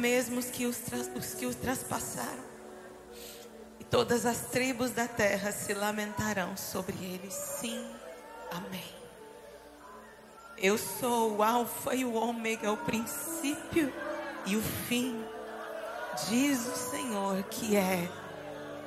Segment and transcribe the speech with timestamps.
[0.00, 0.78] até mesmo os que os,
[1.14, 2.50] os que o traspassaram.
[3.78, 7.30] E todas as tribos da terra se lamentarão sobre ele.
[7.30, 7.86] Sim,
[8.50, 9.00] amém.
[10.56, 13.92] Eu sou o Alfa e o Ômega, o princípio
[14.46, 15.22] e o fim,
[16.28, 18.10] diz o Senhor que é,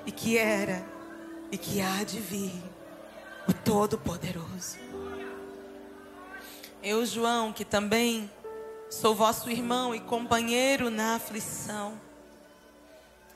[0.06, 0.84] e que era,
[1.52, 2.64] e que há de vir,
[3.48, 4.78] o Todo-Poderoso.
[6.82, 8.30] Eu, João, que também
[8.94, 12.00] sou vosso irmão e companheiro na aflição,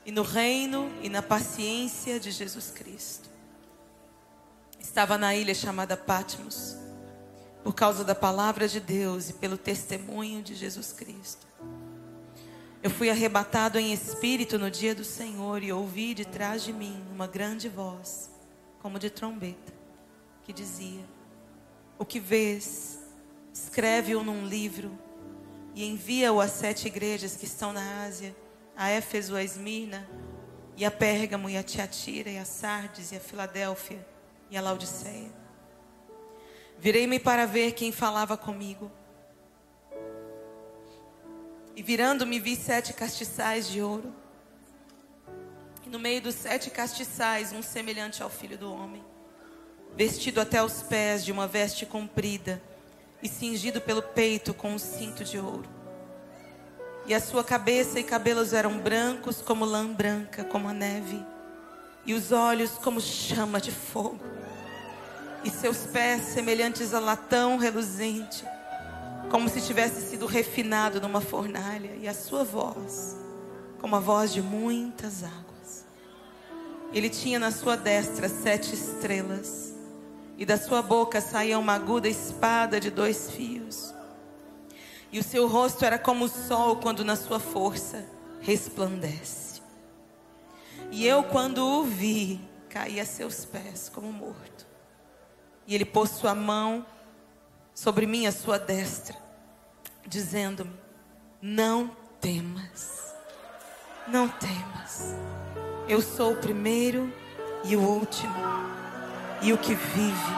[0.05, 3.27] e no reino e na paciência de Jesus Cristo.
[4.79, 6.77] Estava na ilha chamada Patmos
[7.63, 11.45] por causa da palavra de Deus e pelo testemunho de Jesus Cristo.
[12.83, 17.03] Eu fui arrebatado em espírito no dia do Senhor e ouvi de trás de mim
[17.11, 18.29] uma grande voz,
[18.79, 19.73] como de trombeta,
[20.43, 21.03] que dizia:
[21.97, 22.99] O que vês,
[23.51, 25.06] escreve-o num livro
[25.77, 28.35] e envia-o às sete igrejas que estão na Ásia,
[28.75, 30.09] a Éfeso, a Esmirna,
[30.75, 34.03] e a Pérgamo, e a Tiatira, e a Sardes, e a Filadélfia,
[34.49, 35.31] e a Laodiceia.
[36.79, 38.91] Virei-me para ver quem falava comigo.
[41.75, 44.11] E virando-me, vi sete castiçais de ouro.
[45.85, 49.05] E no meio dos sete castiçais, um semelhante ao filho do homem,
[49.95, 52.59] vestido até os pés de uma veste comprida
[53.21, 55.69] e cingido pelo peito com um cinto de ouro.
[57.05, 61.25] E a sua cabeça e cabelos eram brancos como lã branca, como a neve,
[62.05, 64.19] e os olhos como chama de fogo
[65.43, 68.45] e seus pés semelhantes a latão reluzente,
[69.29, 73.15] como se tivesse sido refinado numa fornalha, e a sua voz,
[73.79, 75.85] como a voz de muitas águas.
[76.93, 79.73] Ele tinha na sua destra sete estrelas,
[80.37, 83.93] e da sua boca saía uma aguda espada de dois fios.
[85.11, 88.05] E o seu rosto era como o sol quando na sua força
[88.39, 89.61] resplandece.
[90.91, 92.39] E eu, quando o vi,
[92.69, 94.67] caí a seus pés como morto.
[95.65, 96.85] E ele pôs sua mão
[97.73, 99.15] sobre mim, a sua destra,
[100.05, 100.73] dizendo-me:
[101.41, 103.13] Não temas,
[104.07, 105.15] não temas.
[105.87, 107.11] Eu sou o primeiro
[107.63, 108.33] e o último,
[109.41, 110.35] e o que vive.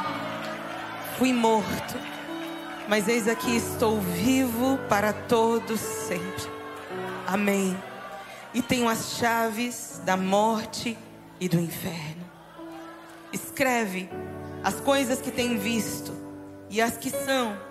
[1.17, 1.95] Fui morto,
[2.87, 6.49] mas eis aqui estou vivo para todos sempre.
[7.27, 7.77] Amém.
[8.53, 10.97] E tenho as chaves da morte
[11.39, 12.29] e do inferno.
[13.31, 14.09] Escreve
[14.63, 16.13] as coisas que tem visto
[16.69, 17.69] e as que são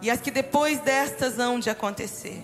[0.00, 2.42] e as que depois destas hão de acontecer.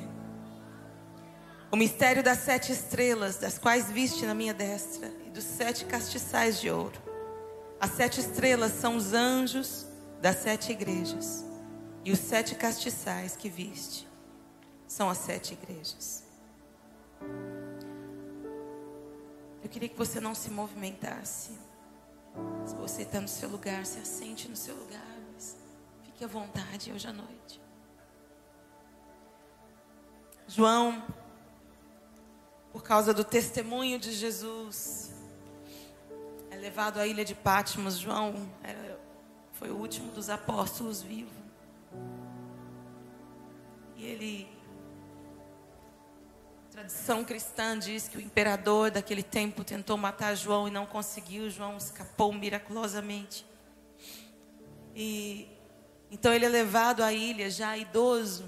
[1.70, 6.60] O mistério das sete estrelas, das quais viste na minha destra, e dos sete castiçais
[6.60, 7.00] de ouro.
[7.82, 9.84] As sete estrelas são os anjos
[10.20, 11.44] das sete igrejas,
[12.04, 14.08] e os sete castiçais que viste
[14.86, 16.22] são as sete igrejas.
[19.64, 21.58] Eu queria que você não se movimentasse.
[22.64, 25.02] Se você está no seu lugar, se assente no seu lugar.
[26.04, 27.60] fique à vontade hoje à noite.
[30.46, 31.04] João,
[32.72, 35.10] por causa do testemunho de Jesus,
[36.62, 37.98] levado à ilha de Patmos.
[37.98, 38.96] João era,
[39.50, 41.42] foi o último dos apóstolos vivo.
[43.96, 44.48] E ele
[46.70, 51.50] tradição cristã diz que o imperador daquele tempo tentou matar João e não conseguiu.
[51.50, 53.44] João escapou miraculosamente.
[54.94, 55.48] E
[56.12, 58.44] então ele é levado à ilha já idoso.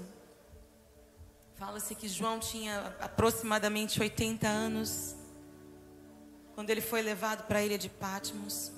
[1.55, 5.14] Fala-se que João tinha aproximadamente 80 anos
[6.55, 8.71] quando ele foi levado para a ilha de Patmos.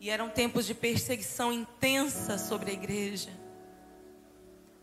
[0.00, 3.30] E eram tempos de perseguição intensa sobre a igreja.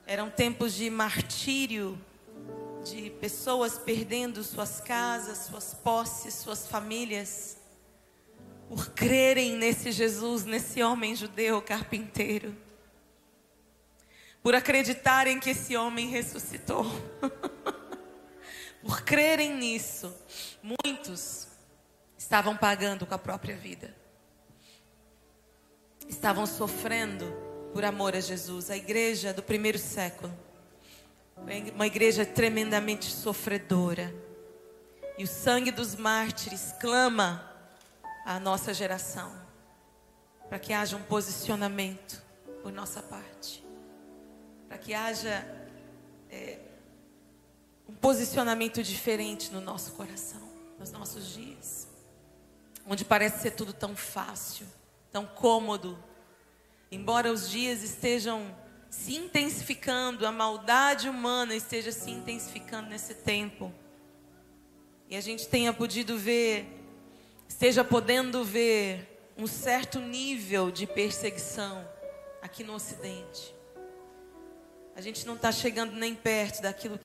[0.07, 1.99] Eram tempos de martírio
[2.85, 7.57] de pessoas perdendo suas casas, suas posses, suas famílias,
[8.69, 12.55] por crerem nesse Jesus, nesse homem judeu carpinteiro,
[14.41, 16.85] por acreditarem que esse homem ressuscitou,
[18.81, 20.13] por crerem nisso,
[20.61, 21.44] muitos
[22.25, 23.95] estavam pagando com a própria vida,
[26.09, 27.31] estavam sofrendo
[27.71, 30.33] por amor a Jesus, a igreja do primeiro século.
[31.75, 34.11] Uma igreja tremendamente sofredora.
[35.19, 37.47] E o sangue dos mártires clama
[38.25, 39.31] à nossa geração
[40.49, 42.23] para que haja um posicionamento
[42.63, 43.63] por nossa parte,
[44.67, 45.45] para que haja
[46.31, 46.57] é,
[47.87, 50.41] um posicionamento diferente no nosso coração,
[50.79, 51.87] nos nossos dias,
[52.85, 54.67] onde parece ser tudo tão fácil,
[55.11, 55.97] tão cômodo,
[56.91, 58.55] embora os dias estejam
[58.89, 63.73] se intensificando, a maldade humana esteja se intensificando nesse tempo,
[65.09, 66.65] e a gente tenha podido ver,
[67.47, 71.87] esteja podendo ver um certo nível de perseguição
[72.41, 73.53] aqui no Ocidente.
[74.95, 76.99] A gente não está chegando nem perto daquilo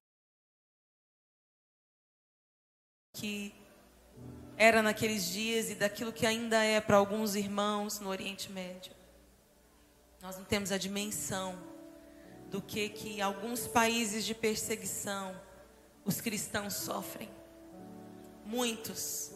[3.14, 3.52] que
[4.60, 8.92] era naqueles dias e daquilo que ainda é para alguns irmãos no Oriente Médio.
[10.20, 11.58] Nós não temos a dimensão
[12.50, 15.34] do que que alguns países de perseguição
[16.04, 17.30] os cristãos sofrem.
[18.44, 19.30] Muitos,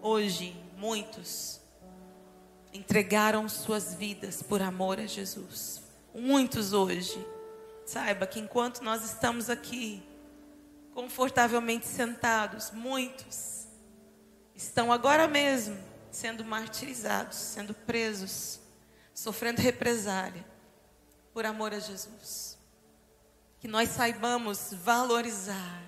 [0.00, 1.60] hoje, muitos
[2.72, 5.82] entregaram suas vidas por amor a Jesus.
[6.14, 7.18] Muitos hoje.
[7.84, 10.04] Saiba que enquanto nós estamos aqui,
[10.94, 13.65] confortavelmente sentados, muitos
[14.56, 15.76] estão agora mesmo
[16.10, 18.58] sendo martirizados, sendo presos,
[19.14, 20.44] sofrendo represália
[21.32, 22.56] por amor a Jesus.
[23.60, 25.82] Que nós saibamos valorizar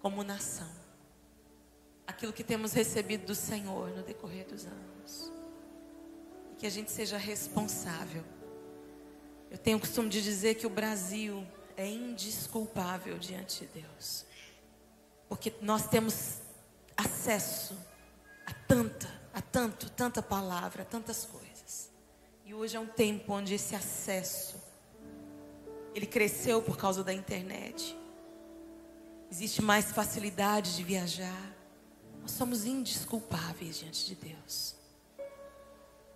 [0.00, 0.86] como nação
[2.06, 5.32] aquilo que temos recebido do Senhor no decorrer dos anos.
[6.52, 8.24] E que a gente seja responsável.
[9.50, 11.46] Eu tenho o costume de dizer que o Brasil
[11.76, 14.24] é indisculpável diante de Deus.
[15.28, 16.38] Porque nós temos
[16.96, 17.76] acesso
[18.66, 21.90] tanta, a tanto, tanta palavra, tantas coisas.
[22.44, 24.56] E hoje é um tempo onde esse acesso
[25.94, 27.96] ele cresceu por causa da internet.
[29.30, 31.52] Existe mais facilidade de viajar.
[32.20, 34.76] Nós somos indisculpáveis diante de Deus.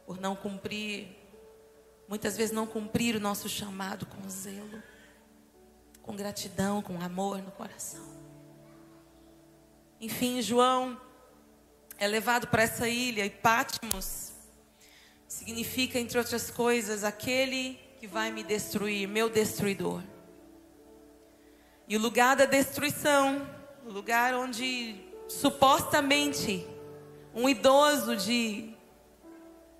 [0.05, 1.09] Por não cumprir,
[2.07, 4.83] muitas vezes não cumprir o nosso chamado com zelo,
[6.03, 8.07] com gratidão, com amor no coração.
[9.99, 11.01] Enfim, João
[12.01, 14.33] é levado para essa ilha e Patmos
[15.29, 20.03] significa, entre outras coisas, aquele que vai me destruir, meu destruidor.
[21.87, 23.47] E o lugar da destruição,
[23.85, 24.97] o lugar onde
[25.29, 26.67] supostamente
[27.35, 28.75] um idoso de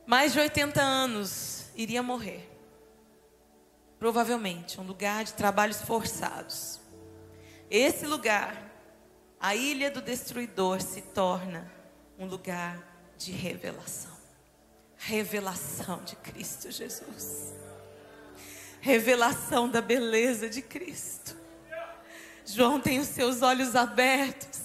[0.07, 2.47] mais de 80 anos iria morrer.
[3.99, 6.79] Provavelmente, um lugar de trabalhos forçados.
[7.71, 8.71] Esse lugar
[9.41, 11.80] a ilha do destruidor se torna
[12.21, 12.79] um lugar
[13.17, 14.13] de revelação.
[14.99, 17.55] Revelação de Cristo Jesus.
[18.83, 21.35] Revelação da beleza de Cristo.
[22.45, 24.61] João tem os seus olhos abertos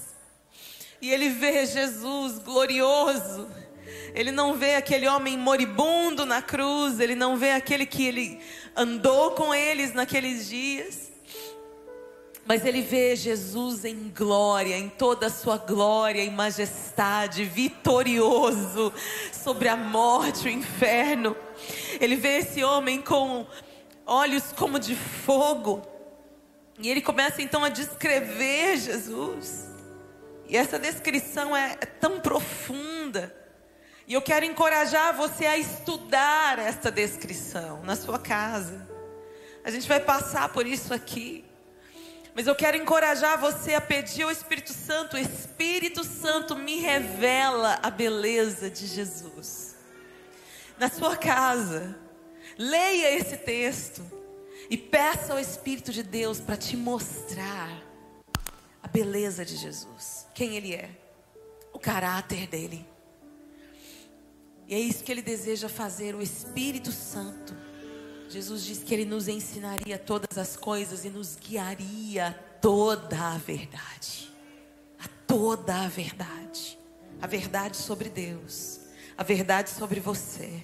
[1.01, 3.49] e ele vê Jesus glorioso.
[4.13, 8.41] Ele não vê aquele homem moribundo na cruz, ele não vê aquele que ele
[8.75, 11.04] andou com eles naqueles dias.
[12.45, 18.93] Mas ele vê Jesus em glória, em toda a sua glória e majestade, vitorioso
[19.33, 21.35] sobre a morte, o inferno.
[21.99, 23.47] Ele vê esse homem com
[24.05, 25.81] olhos como de fogo.
[26.77, 29.65] E ele começa então a descrever Jesus.
[30.47, 33.35] E essa descrição é, é tão profunda.
[34.07, 38.87] E eu quero encorajar você a estudar essa descrição na sua casa.
[39.63, 41.43] A gente vai passar por isso aqui.
[42.35, 47.89] Mas eu quero encorajar você a pedir ao Espírito Santo: Espírito Santo, me revela a
[47.89, 49.77] beleza de Jesus.
[50.77, 51.97] Na sua casa,
[52.57, 54.05] leia esse texto
[54.69, 57.81] e peça ao Espírito de Deus para te mostrar
[58.83, 60.89] a beleza de Jesus, quem Ele é,
[61.71, 62.85] o caráter dele.
[64.67, 67.64] E é isso que Ele deseja fazer, o Espírito Santo
[68.29, 73.37] Jesus disse que Ele nos ensinaria todas as coisas e nos guiaria a toda a
[73.37, 74.33] verdade.
[74.99, 76.77] A toda a verdade.
[77.21, 78.79] A verdade sobre Deus.
[79.17, 80.63] A verdade sobre você.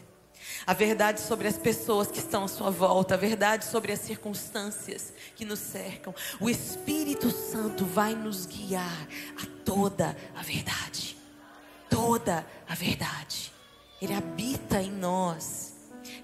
[0.66, 3.14] A verdade sobre as pessoas que estão à sua volta.
[3.14, 6.14] A verdade sobre as circunstâncias que nos cercam.
[6.40, 9.08] O Espírito Santo vai nos guiar
[9.42, 11.18] a toda a verdade.
[11.90, 13.52] Toda a verdade.
[14.02, 15.71] Ele habita em nós.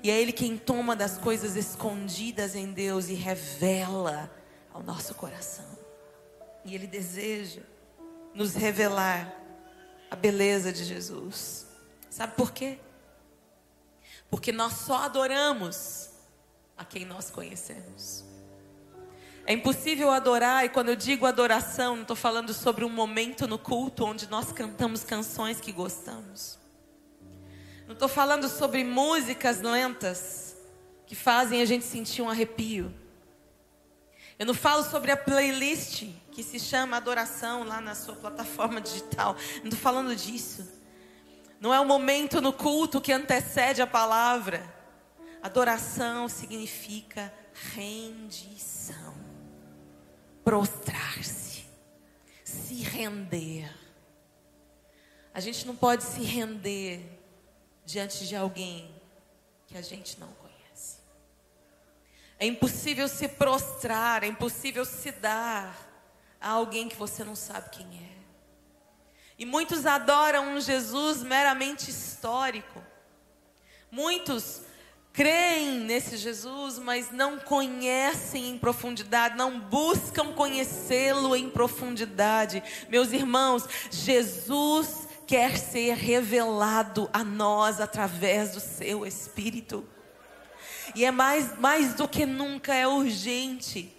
[0.04, 4.32] E é Ele quem toma das coisas escondidas em Deus e revela
[4.74, 5.66] ao nosso coração.
[6.64, 7.62] E Ele deseja
[8.34, 9.34] nos revelar
[10.10, 11.68] a beleza de Jesus.
[12.10, 12.80] Sabe por quê?
[14.30, 16.10] Porque nós só adoramos
[16.78, 18.24] a quem nós conhecemos.
[19.46, 23.58] É impossível adorar, e quando eu digo adoração, não estou falando sobre um momento no
[23.58, 26.60] culto onde nós cantamos canções que gostamos.
[27.88, 30.58] Não estou falando sobre músicas lentas
[31.06, 32.94] que fazem a gente sentir um arrepio.
[34.38, 36.04] Eu não falo sobre a playlist
[36.34, 39.38] que se chama Adoração lá na sua plataforma digital.
[39.60, 40.70] Não estou falando disso.
[41.62, 44.62] Não é o momento no culto que antecede a palavra.
[45.42, 47.34] Adoração significa
[47.74, 49.16] rendição,
[50.44, 51.64] prostrar-se,
[52.44, 53.74] se render.
[55.34, 57.17] A gente não pode se render
[57.88, 58.94] diante de alguém
[59.66, 60.98] que a gente não conhece.
[62.38, 65.74] É impossível se prostrar, é impossível se dar
[66.40, 68.18] a alguém que você não sabe quem é.
[69.40, 72.84] E muitos adoram um Jesus meramente histórico.
[73.90, 74.64] Muitos
[75.14, 82.62] creem nesse Jesus, mas não conhecem em profundidade, não buscam conhecê-lo em profundidade.
[82.90, 89.86] Meus irmãos, Jesus quer ser revelado a nós através do seu Espírito.
[90.96, 93.94] E é mais, mais do que nunca é urgente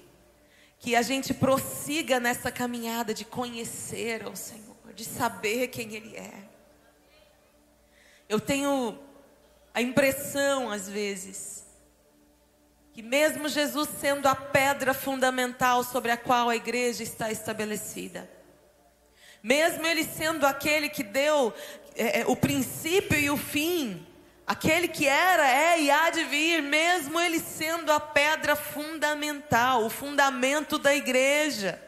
[0.80, 6.48] que a gente prossiga nessa caminhada de conhecer ao Senhor, de saber quem Ele é.
[8.26, 8.98] Eu tenho
[9.74, 11.64] a impressão, às vezes,
[12.92, 18.28] que mesmo Jesus sendo a pedra fundamental sobre a qual a igreja está estabelecida,
[19.42, 21.52] mesmo Ele sendo aquele que deu
[21.94, 24.06] é, é o princípio e o fim,
[24.46, 29.90] aquele que era, é e há de vir, mesmo Ele sendo a pedra fundamental, o
[29.90, 31.82] fundamento da igreja,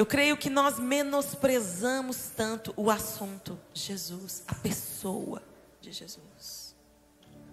[0.00, 5.42] Eu creio que nós menosprezamos tanto o assunto Jesus, a pessoa
[5.78, 6.74] de Jesus,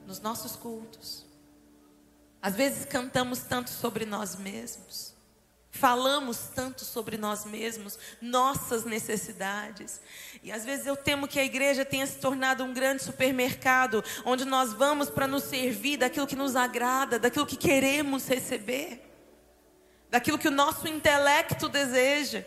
[0.05, 1.25] nos nossos cultos.
[2.41, 5.13] Às vezes cantamos tanto sobre nós mesmos,
[5.77, 10.01] falamos tanto sobre nós mesmos, nossas necessidades.
[10.43, 14.43] E às vezes eu temo que a igreja tenha se tornado um grande supermercado, onde
[14.45, 19.07] nós vamos para nos servir daquilo que nos agrada, daquilo que queremos receber
[20.09, 22.43] daquilo que o nosso intelecto deseja.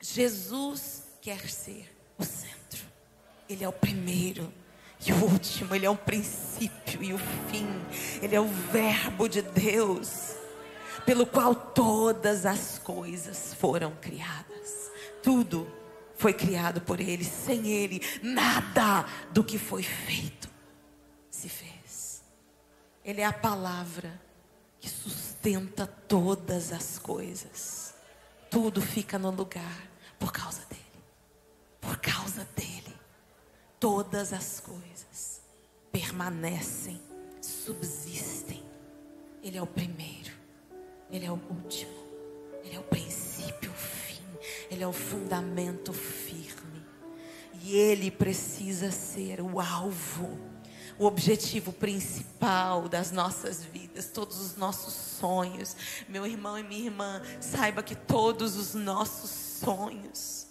[0.00, 2.84] Jesus quer ser o centro.
[3.48, 4.52] Ele é o primeiro
[5.04, 7.66] e o último, ele é o princípio e o fim.
[8.22, 10.34] Ele é o verbo de Deus,
[11.06, 14.90] pelo qual todas as coisas foram criadas.
[15.22, 15.66] Tudo
[16.16, 20.46] foi criado por ele, sem ele nada do que foi feito
[21.30, 22.22] se fez.
[23.04, 24.20] Ele é a palavra
[24.80, 27.94] que sustenta todas as coisas.
[28.50, 30.82] Tudo fica no lugar por causa dele.
[31.80, 32.94] Por causa dele.
[33.78, 35.42] Todas as coisas
[35.92, 37.00] permanecem,
[37.40, 38.64] subsistem.
[39.42, 40.32] Ele é o primeiro,
[41.10, 41.92] ele é o último,
[42.64, 44.22] ele é o princípio, o fim,
[44.70, 46.84] ele é o fundamento firme.
[47.62, 50.56] E ele precisa ser o alvo
[50.98, 55.76] o objetivo principal das nossas vidas, todos os nossos sonhos.
[56.08, 60.45] Meu irmão e minha irmã, saiba que todos os nossos sonhos,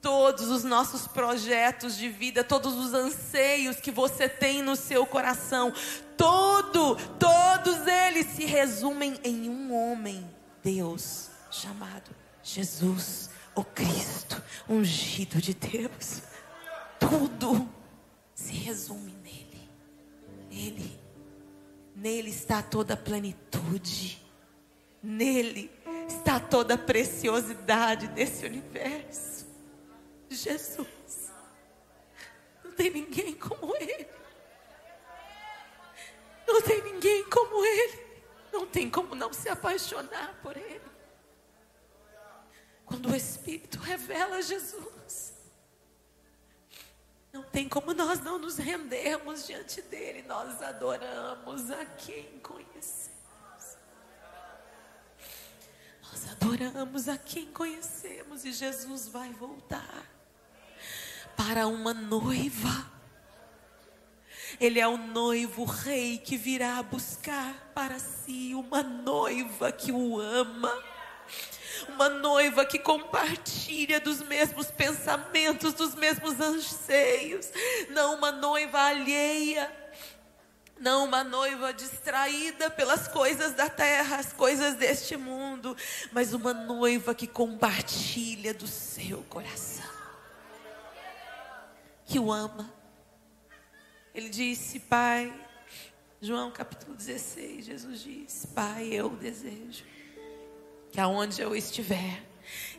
[0.00, 5.72] todos os nossos projetos de vida, todos os anseios que você tem no seu coração,
[6.16, 10.28] todo, todos eles se resumem em um homem,
[10.62, 12.10] Deus, chamado
[12.42, 16.22] Jesus, o Cristo, ungido de Deus.
[16.98, 17.68] Tudo
[18.34, 20.98] se resume nele.
[21.98, 24.22] Nele está toda a plenitude.
[25.02, 25.70] Nele
[26.08, 29.37] está toda a preciosidade desse universo.
[30.30, 31.30] Jesus.
[32.62, 34.08] Não tem ninguém como Ele.
[36.46, 38.06] Não tem ninguém como Ele.
[38.52, 40.80] Não tem como não se apaixonar por Ele.
[42.84, 45.34] Quando o Espírito revela Jesus.
[47.32, 50.22] Não tem como nós não nos rendermos diante dele.
[50.22, 53.18] Nós adoramos a quem conhecemos.
[56.02, 60.17] Nós adoramos a quem conhecemos e Jesus vai voltar
[61.38, 62.90] para uma noiva.
[64.60, 70.72] Ele é o noivo rei que virá buscar para si uma noiva que o ama.
[71.88, 77.46] Uma noiva que compartilha dos mesmos pensamentos, dos mesmos anseios,
[77.90, 79.72] não uma noiva alheia,
[80.80, 85.76] não uma noiva distraída pelas coisas da terra, as coisas deste mundo,
[86.12, 89.97] mas uma noiva que compartilha do seu coração,
[92.08, 92.72] que o ama.
[94.14, 95.32] Ele disse, Pai,
[96.20, 99.84] João capítulo 16, Jesus disse: Pai, eu desejo
[100.90, 102.24] que aonde eu estiver,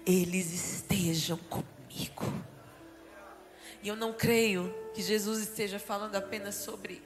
[0.06, 2.26] eles estejam comigo.
[3.84, 7.02] E eu não creio que Jesus esteja falando apenas sobre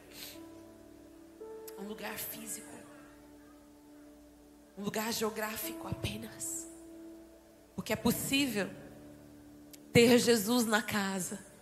[1.78, 2.74] um lugar físico,
[4.78, 6.66] um lugar geográfico apenas.
[7.76, 8.70] Porque é possível
[9.92, 11.53] ter Jesus na casa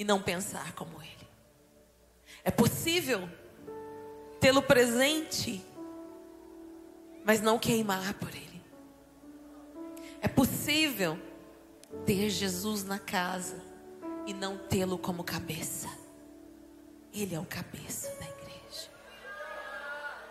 [0.00, 1.28] e não pensar como Ele.
[2.42, 3.28] É possível
[4.40, 5.62] tê-lo presente,
[7.22, 8.62] mas não queimar por Ele.
[10.22, 11.18] É possível
[12.06, 13.62] ter Jesus na casa
[14.26, 15.90] e não tê-lo como cabeça.
[17.12, 18.90] Ele é o cabeça da igreja.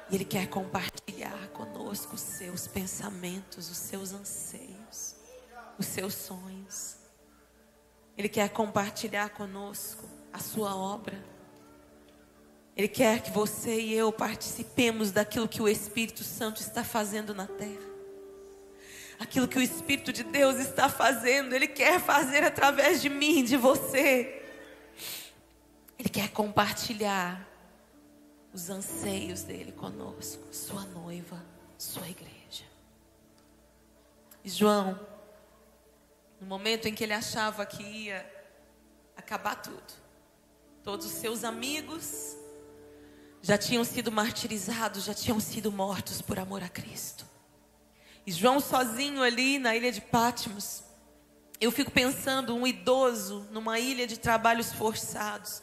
[0.09, 5.15] E Ele quer compartilhar conosco os seus pensamentos, os seus anseios,
[5.77, 6.98] os seus sonhos.
[8.19, 11.17] Ele quer compartilhar conosco a sua obra.
[12.75, 17.47] Ele quer que você e eu participemos daquilo que o Espírito Santo está fazendo na
[17.47, 17.89] terra.
[19.17, 23.55] Aquilo que o Espírito de Deus está fazendo, Ele quer fazer através de mim, de
[23.55, 24.43] você.
[25.97, 27.47] Ele quer compartilhar
[28.53, 31.41] os anseios dele conosco, sua noiva,
[31.77, 32.65] sua igreja.
[34.43, 34.99] E João,
[36.39, 38.25] no momento em que ele achava que ia
[39.15, 39.93] acabar tudo,
[40.83, 42.35] todos os seus amigos
[43.41, 47.25] já tinham sido martirizados, já tinham sido mortos por amor a Cristo.
[48.25, 50.83] E João sozinho ali na ilha de Patmos,
[51.59, 55.61] eu fico pensando um idoso numa ilha de trabalhos forçados.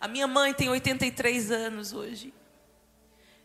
[0.00, 2.32] A minha mãe tem 83 anos hoje.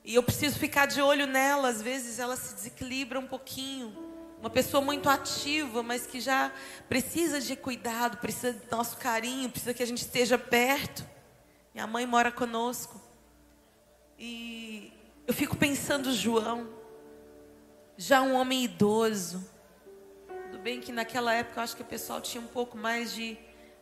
[0.04, 4.05] E eu preciso ficar de olho nela, às vezes ela se desequilibra um pouquinho.
[4.46, 6.54] Uma pessoa muito ativa, mas que já
[6.88, 11.04] precisa de cuidado, precisa do nosso carinho, precisa que a gente esteja perto.
[11.74, 13.02] Minha mãe mora conosco.
[14.20, 14.94] E
[15.26, 16.70] eu fico pensando, João,
[17.98, 19.44] já um homem idoso.
[20.52, 23.40] Tudo bem que naquela época eu acho que o pessoal tinha um pouco mais de,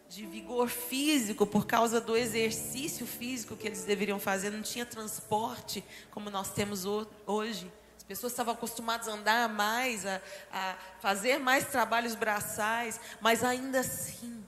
[0.08, 5.84] de vigor físico por causa do exercício físico que eles deveriam fazer, não tinha transporte
[6.10, 6.86] como nós temos
[7.28, 7.70] hoje.
[8.04, 13.80] As pessoas estavam acostumadas a andar mais, a, a fazer mais trabalhos braçais, mas ainda
[13.80, 14.46] assim,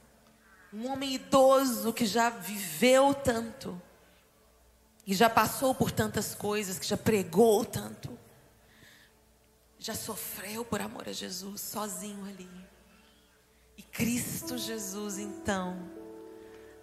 [0.73, 3.81] um homem idoso que já viveu tanto,
[5.05, 8.19] que já passou por tantas coisas, que já pregou tanto,
[9.79, 12.49] já sofreu por amor a Jesus, sozinho ali.
[13.77, 15.77] E Cristo Jesus, então,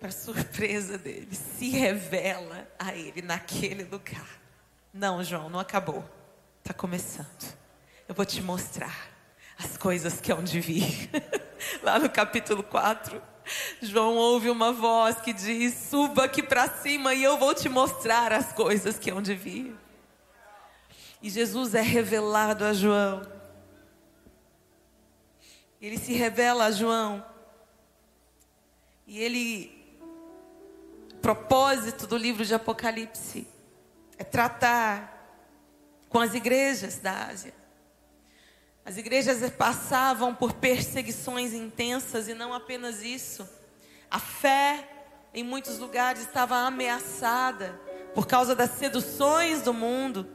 [0.01, 4.41] para surpresa dele, se revela a ele naquele lugar.
[4.93, 6.22] Não, João, não acabou.
[6.63, 7.59] Está começando.
[8.09, 9.11] Eu vou te mostrar
[9.59, 11.11] as coisas que hão de vir.
[11.83, 13.21] Lá no capítulo 4,
[13.83, 18.33] João ouve uma voz que diz: Suba aqui para cima e eu vou te mostrar
[18.33, 19.77] as coisas que hão de vir.
[21.21, 23.27] E Jesus é revelado a João.
[25.81, 27.27] Ele se revela a João.
[29.05, 29.99] E ele,
[31.13, 33.49] o propósito do livro de Apocalipse
[34.17, 35.12] é tratar
[36.13, 37.55] com as igrejas da Ásia.
[38.85, 43.49] As igrejas passavam por perseguições intensas e não apenas isso.
[44.11, 44.87] A fé
[45.33, 47.81] em muitos lugares estava ameaçada
[48.15, 50.29] por causa das seduções do mundo.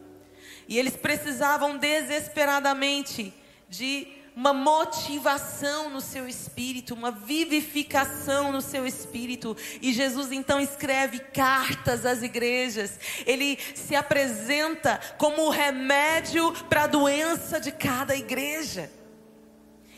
[0.67, 3.31] E eles precisavam desesperadamente
[3.69, 9.57] de uma motivação no seu espírito, uma vivificação no seu espírito.
[9.81, 12.99] E Jesus então escreve cartas às igrejas.
[13.25, 18.91] Ele se apresenta como o remédio para a doença de cada igreja.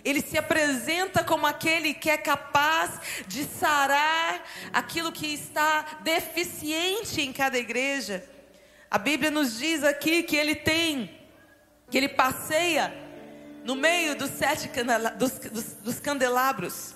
[0.06, 2.92] Ele se apresenta como aquele que é capaz
[3.28, 8.24] de sarar aquilo que está deficiente em cada igreja.
[8.90, 11.14] A Bíblia nos diz aqui que ele tem,
[11.92, 13.09] que ele passeia
[13.64, 14.70] no meio dos sete
[15.18, 16.96] dos, dos, dos candelabros.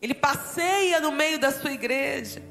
[0.00, 2.42] Ele passeia no meio da sua igreja.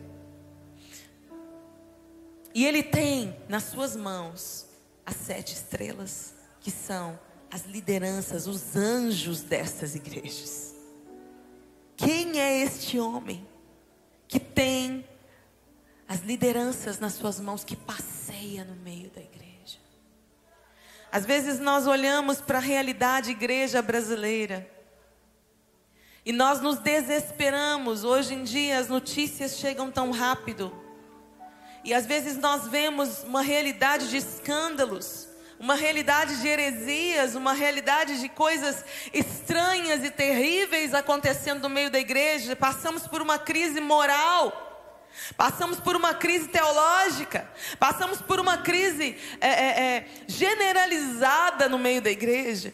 [2.53, 4.67] E ele tem nas suas mãos
[5.05, 7.19] as sete estrelas, que são
[7.51, 10.73] as lideranças, os anjos dessas igrejas.
[11.95, 13.47] Quem é este homem
[14.27, 15.07] que tem
[16.07, 19.32] as lideranças nas suas mãos, que passeia no meio da igreja?
[21.13, 24.67] Às vezes nós olhamos para a realidade igreja brasileira
[26.25, 28.03] e nós nos desesperamos.
[28.03, 30.75] Hoje em dia as notícias chegam tão rápido.
[31.83, 35.27] E às vezes nós vemos uma realidade de escândalos,
[35.59, 41.99] uma realidade de heresias, uma realidade de coisas estranhas e terríveis acontecendo no meio da
[41.99, 42.55] igreja.
[42.55, 44.72] Passamos por uma crise moral.
[45.37, 47.47] Passamos por uma crise teológica,
[47.79, 52.73] passamos por uma crise é, é, é, generalizada no meio da igreja.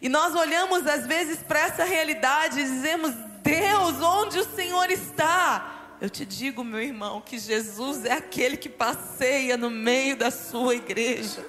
[0.00, 5.96] E nós olhamos às vezes para essa realidade e dizemos: Deus, onde o Senhor está?
[6.00, 10.74] Eu te digo, meu irmão, que Jesus é aquele que passeia no meio da sua
[10.74, 11.44] igreja.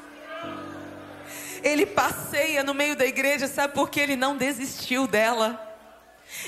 [1.63, 5.70] Ele passeia no meio da igreja, sabe por que ele não desistiu dela?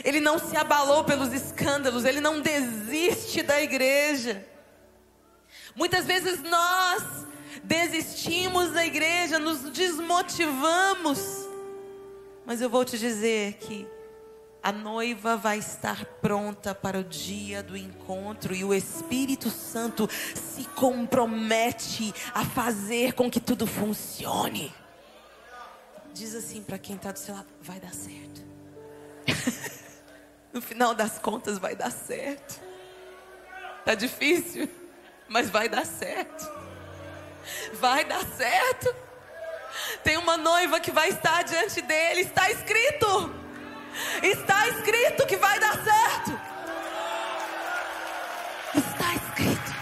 [0.04, 4.46] Ele não se abalou pelos escândalos, ele não desiste da igreja.
[5.76, 7.04] Muitas vezes nós
[7.64, 11.20] desistimos da igreja, nos desmotivamos.
[12.46, 13.88] Mas eu vou te dizer que
[14.62, 20.64] a noiva vai estar pronta para o dia do encontro e o Espírito Santo se
[20.70, 24.74] compromete a fazer com que tudo funcione.
[26.14, 28.53] Diz assim para quem está do seu lado: vai dar certo.
[30.54, 32.62] no final das contas, vai dar certo.
[33.86, 34.70] Tá difícil,
[35.28, 36.50] mas vai dar certo.
[37.74, 38.96] Vai dar certo.
[40.04, 43.34] Tem uma noiva que vai estar diante dele, está escrito.
[44.22, 46.40] Está escrito que vai dar certo.
[48.76, 49.76] Está escrito.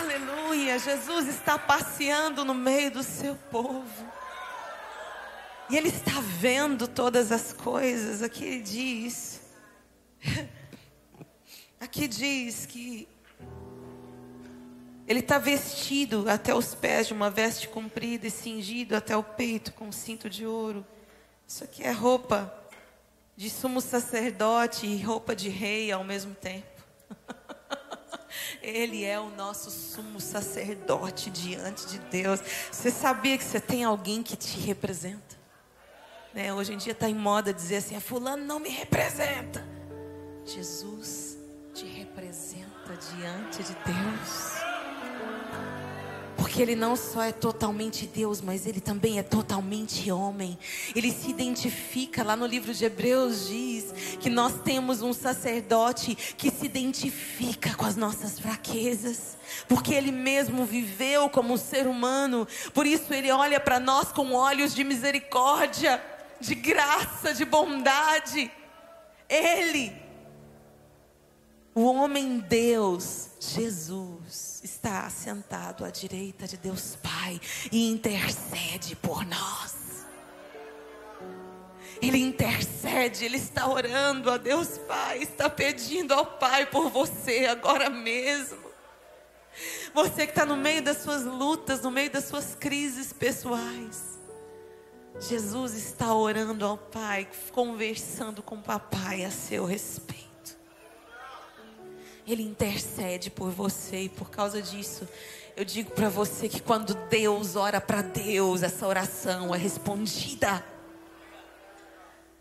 [0.00, 0.78] Aleluia.
[0.78, 4.12] Jesus está passeando no meio do seu povo.
[5.68, 8.22] E Ele está vendo todas as coisas.
[8.22, 9.40] Aqui ele diz.
[11.80, 13.08] Aqui diz que
[15.06, 19.72] ele está vestido até os pés de uma veste comprida e cingido até o peito
[19.72, 20.84] com um cinto de ouro.
[21.46, 22.52] Isso aqui é roupa
[23.36, 26.66] de sumo sacerdote e roupa de rei ao mesmo tempo.
[28.60, 32.40] Ele é o nosso sumo sacerdote diante de Deus.
[32.72, 35.35] Você sabia que você tem alguém que te representa?
[36.36, 36.52] Né?
[36.52, 39.66] Hoje em dia está em moda dizer assim: a fulano não me representa.
[40.44, 41.38] Jesus
[41.72, 44.56] te representa diante de Deus.
[46.36, 50.58] Porque ele não só é totalmente Deus, mas ele também é totalmente homem.
[50.94, 56.50] Ele se identifica, lá no livro de Hebreus diz que nós temos um sacerdote que
[56.50, 59.38] se identifica com as nossas fraquezas.
[59.66, 62.46] Porque ele mesmo viveu como um ser humano.
[62.74, 66.02] Por isso ele olha para nós com olhos de misericórdia,
[66.40, 68.50] de graça, de bondade.
[69.28, 69.92] Ele,
[71.74, 79.74] o homem Deus, Jesus está sentado à direita de Deus Pai e intercede por nós.
[82.00, 87.88] Ele intercede, ele está orando a Deus Pai, está pedindo ao Pai por você agora
[87.88, 88.66] mesmo.
[89.94, 94.15] Você que está no meio das suas lutas, no meio das suas crises pessoais.
[95.20, 100.26] Jesus está orando ao Pai, conversando com o Papai a seu respeito.
[102.26, 105.08] Ele intercede por você e por causa disso,
[105.56, 110.62] eu digo para você que quando Deus ora para Deus, essa oração é respondida.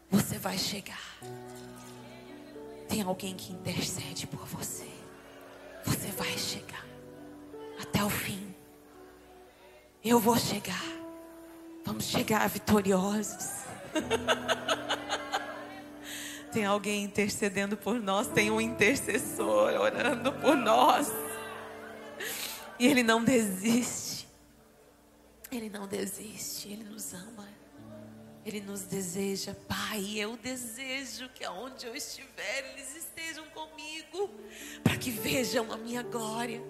[0.10, 1.18] Você vai chegar.
[2.90, 4.88] Tem alguém que intercede por você.
[5.86, 6.86] Você vai chegar
[7.80, 8.54] até o fim.
[10.04, 11.05] Eu vou chegar.
[11.86, 13.64] Vamos chegar vitoriosos.
[16.52, 21.12] Tem alguém intercedendo por nós, tem um intercessor orando por nós.
[22.80, 24.26] E ele não desiste.
[25.52, 27.46] Ele não desiste, ele nos ama.
[28.46, 34.30] Ele nos deseja, Pai, eu desejo que aonde eu estiver, eles estejam comigo,
[34.82, 36.64] para que vejam a minha glória.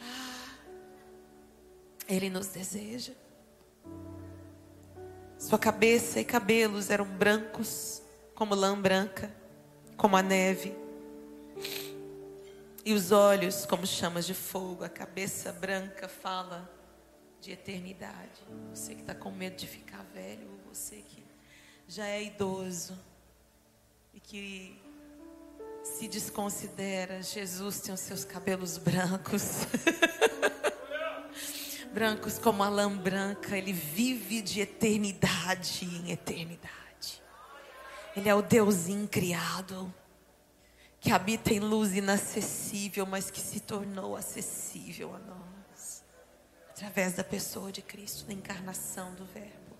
[0.00, 0.54] Ah,
[2.08, 3.12] ele nos deseja.
[5.38, 8.02] Sua cabeça e cabelos eram brancos,
[8.34, 9.32] como lã branca,
[9.96, 10.74] como a neve.
[12.84, 16.68] E os olhos como chamas de fogo, a cabeça branca fala
[17.40, 18.42] de eternidade.
[18.74, 21.24] Você que está com medo de ficar velho, ou você que
[21.86, 22.98] já é idoso
[24.12, 24.82] e que
[25.84, 29.66] se desconsidera, Jesus tem os seus cabelos brancos.
[31.92, 37.22] brancos como a lã branca, ele vive de eternidade em eternidade.
[38.16, 39.92] Ele é o Deus incriado,
[41.00, 46.02] que habita em luz inacessível, mas que se tornou acessível a nós,
[46.70, 49.76] através da pessoa de Cristo, da encarnação do Verbo,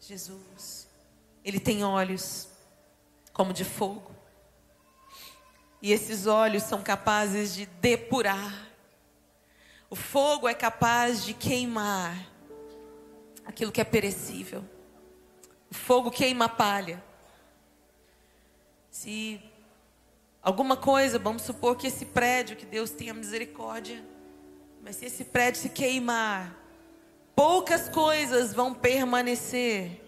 [0.00, 0.88] Jesus.
[1.44, 2.48] Ele tem olhos
[3.32, 4.14] como de fogo,
[5.82, 8.65] e esses olhos são capazes de depurar.
[9.88, 12.16] O fogo é capaz de queimar
[13.44, 14.64] aquilo que é perecível.
[15.70, 17.02] O fogo queima a palha.
[18.90, 19.40] Se
[20.42, 24.04] alguma coisa, vamos supor que esse prédio, que Deus tenha misericórdia,
[24.82, 26.56] mas se esse prédio se queimar,
[27.36, 30.02] poucas coisas vão permanecer.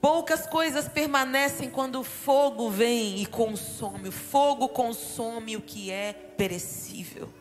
[0.00, 4.08] Poucas coisas permanecem quando o fogo vem e consome.
[4.08, 7.32] O fogo consome o que é perecível.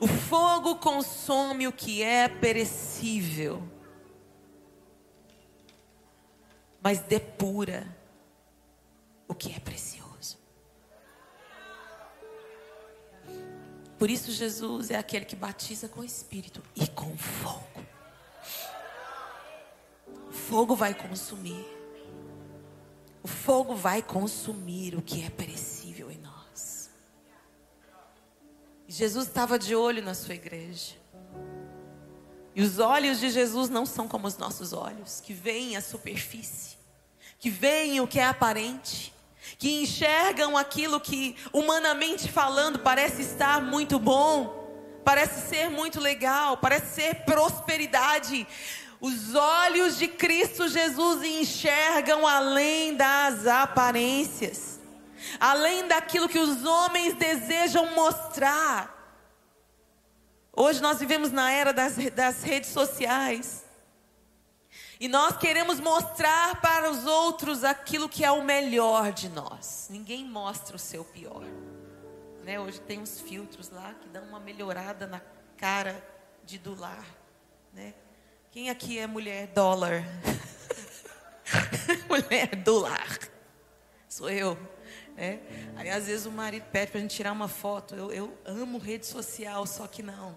[0.00, 3.62] O fogo consome o que é perecível.
[6.82, 7.86] mas depura
[9.28, 10.38] o que é precioso.
[13.98, 17.84] Por isso, Jesus é aquele que batiza com o Espírito e com fogo.
[20.28, 21.66] O fogo vai consumir.
[23.22, 25.69] O fogo vai consumir o que é perecível
[28.90, 30.96] E Jesus estava de olho na sua igreja.
[32.56, 36.76] E os olhos de Jesus não são como os nossos olhos, que veem a superfície,
[37.38, 39.14] que veem o que é aparente,
[39.60, 46.96] que enxergam aquilo que, humanamente falando, parece estar muito bom, parece ser muito legal, parece
[46.96, 48.44] ser prosperidade.
[49.00, 54.79] Os olhos de Cristo Jesus enxergam além das aparências,
[55.38, 58.96] além daquilo que os homens desejam mostrar.
[60.52, 63.64] Hoje nós vivemos na era das, das redes sociais.
[64.98, 69.88] E nós queremos mostrar para os outros aquilo que é o melhor de nós.
[69.90, 71.44] Ninguém mostra o seu pior.
[72.44, 72.60] Né?
[72.60, 75.20] Hoje tem uns filtros lá que dão uma melhorada na
[75.56, 76.06] cara
[76.44, 77.06] de do lar.
[77.72, 77.94] Né?
[78.50, 80.04] Quem aqui é mulher dólar?
[82.06, 83.18] mulher do lar.
[84.06, 84.58] Sou eu.
[85.20, 85.38] Né?
[85.76, 87.94] Aí às vezes o marido pede para a gente tirar uma foto.
[87.94, 90.34] Eu, eu amo rede social, só que não.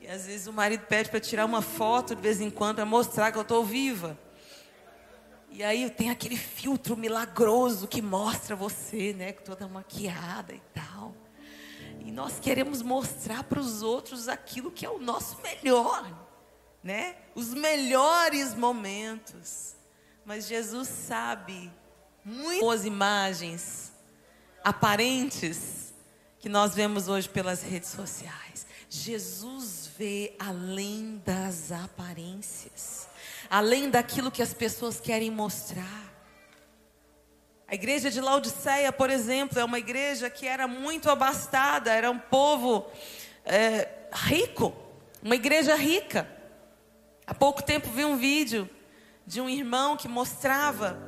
[0.00, 2.84] E às vezes o marido pede para tirar uma foto de vez em quando para
[2.84, 4.18] mostrar que eu estou viva.
[5.50, 11.14] E aí tem aquele filtro milagroso que mostra você, né, toda maquiada e tal.
[12.00, 16.26] E nós queremos mostrar para os outros aquilo que é o nosso melhor,
[16.82, 17.16] né?
[17.34, 19.76] Os melhores momentos.
[20.24, 21.72] Mas Jesus sabe
[22.24, 23.92] muito boas imagens
[24.62, 25.92] aparentes
[26.38, 28.66] que nós vemos hoje pelas redes sociais.
[28.88, 33.08] Jesus vê além das aparências,
[33.50, 36.08] além daquilo que as pessoas querem mostrar.
[37.66, 42.18] A igreja de Laodiceia, por exemplo, é uma igreja que era muito abastada, era um
[42.18, 42.86] povo
[43.44, 44.74] é, rico,
[45.22, 46.26] uma igreja rica.
[47.26, 48.68] Há pouco tempo vi um vídeo
[49.26, 51.07] de um irmão que mostrava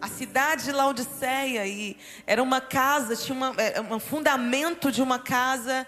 [0.00, 3.54] a cidade de Laodiceia e era uma casa, tinha uma,
[3.94, 5.86] um fundamento de uma casa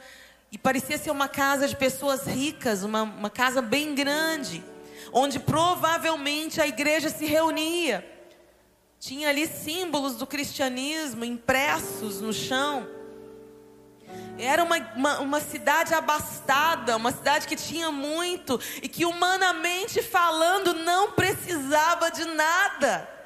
[0.51, 4.63] e parecia ser uma casa de pessoas ricas, uma, uma casa bem grande,
[5.13, 8.07] onde provavelmente a igreja se reunia.
[9.01, 12.87] Tinha ali símbolos do cristianismo impressos no chão.
[14.39, 20.75] Era uma, uma, uma, cidade abastada, uma cidade que tinha muito e que, humanamente falando,
[20.75, 23.22] não precisava de nada.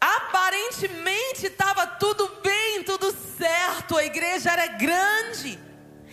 [0.00, 5.58] Aparentemente estava tudo bem, tudo certo, a igreja era grande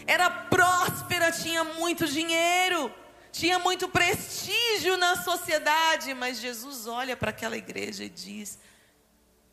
[0.08, 2.92] era próspera, tinha muito dinheiro,
[3.30, 8.58] tinha muito prestígio na sociedade, mas Jesus olha para aquela igreja e diz: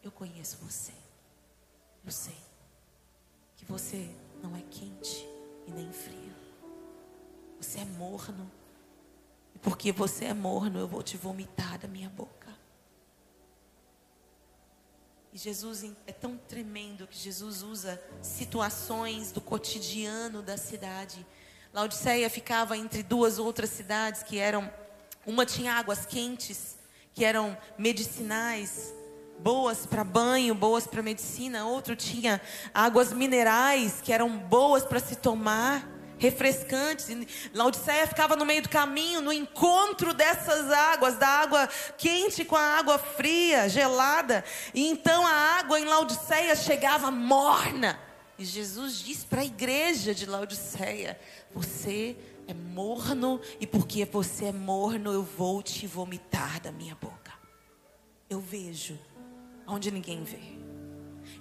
[0.02, 0.92] Eu conheço você,
[2.04, 2.36] eu sei
[3.56, 4.08] que você
[4.40, 5.26] não é quente
[5.66, 6.34] e nem frio,
[7.60, 8.48] você é morno,
[9.56, 12.43] e porque você é morno, eu vou te vomitar da minha boca.
[15.34, 21.26] E Jesus é tão tremendo que Jesus usa situações do cotidiano da cidade.
[21.72, 24.72] Laodiceia ficava entre duas outras cidades que eram
[25.26, 26.76] uma tinha águas quentes,
[27.12, 28.94] que eram medicinais,
[29.40, 32.40] boas para banho, boas para medicina, outro tinha
[32.72, 35.84] águas minerais que eram boas para se tomar
[36.18, 37.08] refrescantes.
[37.52, 42.78] Laodiceia ficava no meio do caminho, no encontro dessas águas, da água quente com a
[42.78, 44.44] água fria, gelada.
[44.72, 47.98] E então a água em Laodiceia chegava morna.
[48.38, 51.18] E Jesus diz para a igreja de Laodiceia:
[51.54, 57.32] Você é morno, e porque você é morno, eu vou te vomitar da minha boca.
[58.28, 58.98] Eu vejo
[59.66, 60.63] onde ninguém vê.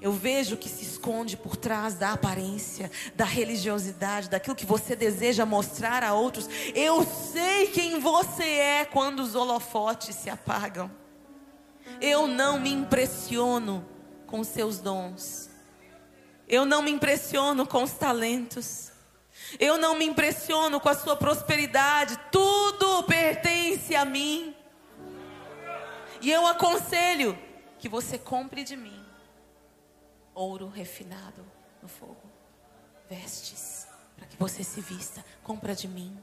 [0.03, 5.45] Eu vejo que se esconde por trás da aparência, da religiosidade, daquilo que você deseja
[5.45, 6.49] mostrar a outros.
[6.75, 10.91] Eu sei quem você é quando os holofotes se apagam.
[12.01, 13.87] Eu não me impressiono
[14.27, 15.49] com seus dons.
[16.49, 18.91] Eu não me impressiono com os talentos.
[19.57, 22.19] Eu não me impressiono com a sua prosperidade.
[22.29, 24.53] Tudo pertence a mim.
[26.19, 27.39] E eu aconselho
[27.79, 29.02] que você compre de mim
[30.33, 31.45] ouro refinado
[31.81, 32.21] no fogo,
[33.09, 36.17] vestes para que você se vista, compra de mim,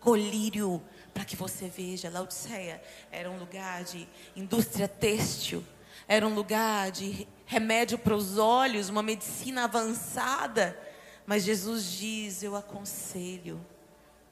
[0.00, 2.10] colírio para que você veja.
[2.10, 5.64] Laodiceia era um lugar de indústria têxtil,
[6.08, 10.78] era um lugar de remédio para os olhos, uma medicina avançada.
[11.26, 13.64] Mas Jesus diz: Eu aconselho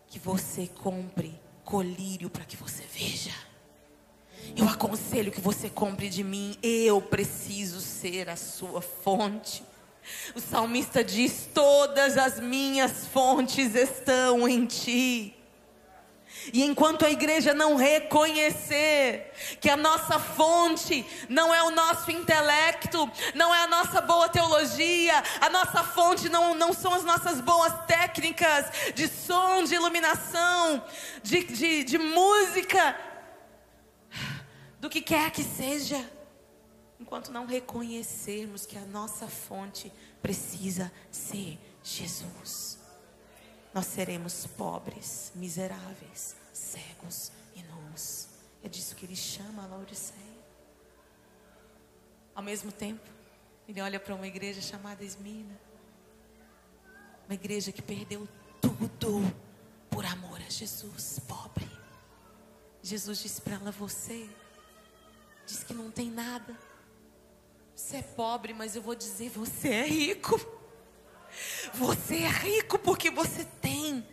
[0.06, 3.32] que você compre colírio para que você veja.
[4.56, 9.64] Eu aconselho que você compre de mim, eu preciso ser a sua fonte.
[10.34, 15.34] O salmista diz: Todas as minhas fontes estão em ti.
[16.52, 23.10] E enquanto a igreja não reconhecer que a nossa fonte não é o nosso intelecto,
[23.34, 27.72] não é a nossa boa teologia, a nossa fonte não, não são as nossas boas
[27.86, 30.82] técnicas de som, de iluminação,
[31.22, 32.94] de, de, de música,
[34.84, 35.98] do que quer que seja,
[37.00, 39.90] enquanto não reconhecermos que a nossa fonte
[40.22, 42.84] precisa ser Jesus
[43.74, 48.28] nós seremos pobres, miseráveis, cegos e nus.
[48.62, 50.22] É disso que ele chama a Laodiceia.
[52.32, 53.10] Ao mesmo tempo,
[53.68, 55.58] ele olha para uma igreja chamada Esmina.
[57.26, 58.28] Uma igreja que perdeu
[58.60, 59.34] tudo
[59.90, 61.68] por amor a Jesus, pobre.
[62.80, 64.30] Jesus disse para ela: Você
[65.46, 66.56] diz que não tem nada.
[67.74, 70.38] Você é pobre, mas eu vou dizer: Você é rico.
[71.74, 74.06] Você é rico porque você tem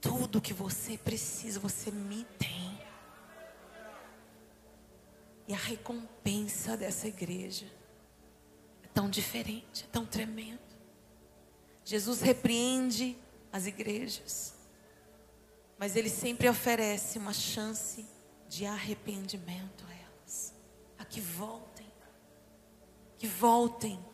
[0.00, 2.78] tudo que você precisa, você me tem.
[5.46, 7.66] E a recompensa dessa igreja
[8.82, 10.58] é tão diferente, é tão tremendo.
[11.84, 13.16] Jesus repreende
[13.52, 14.54] as igrejas,
[15.78, 18.04] mas ele sempre oferece uma chance
[18.48, 19.84] de arrependimento
[21.04, 21.92] a elas, a que voltem,
[23.18, 24.04] que voltem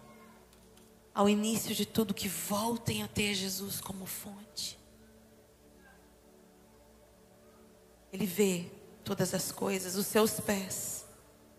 [1.14, 4.78] ao início de tudo, que voltem a ter Jesus como fonte.
[8.12, 8.70] Ele vê
[9.04, 11.04] todas as coisas, os seus pés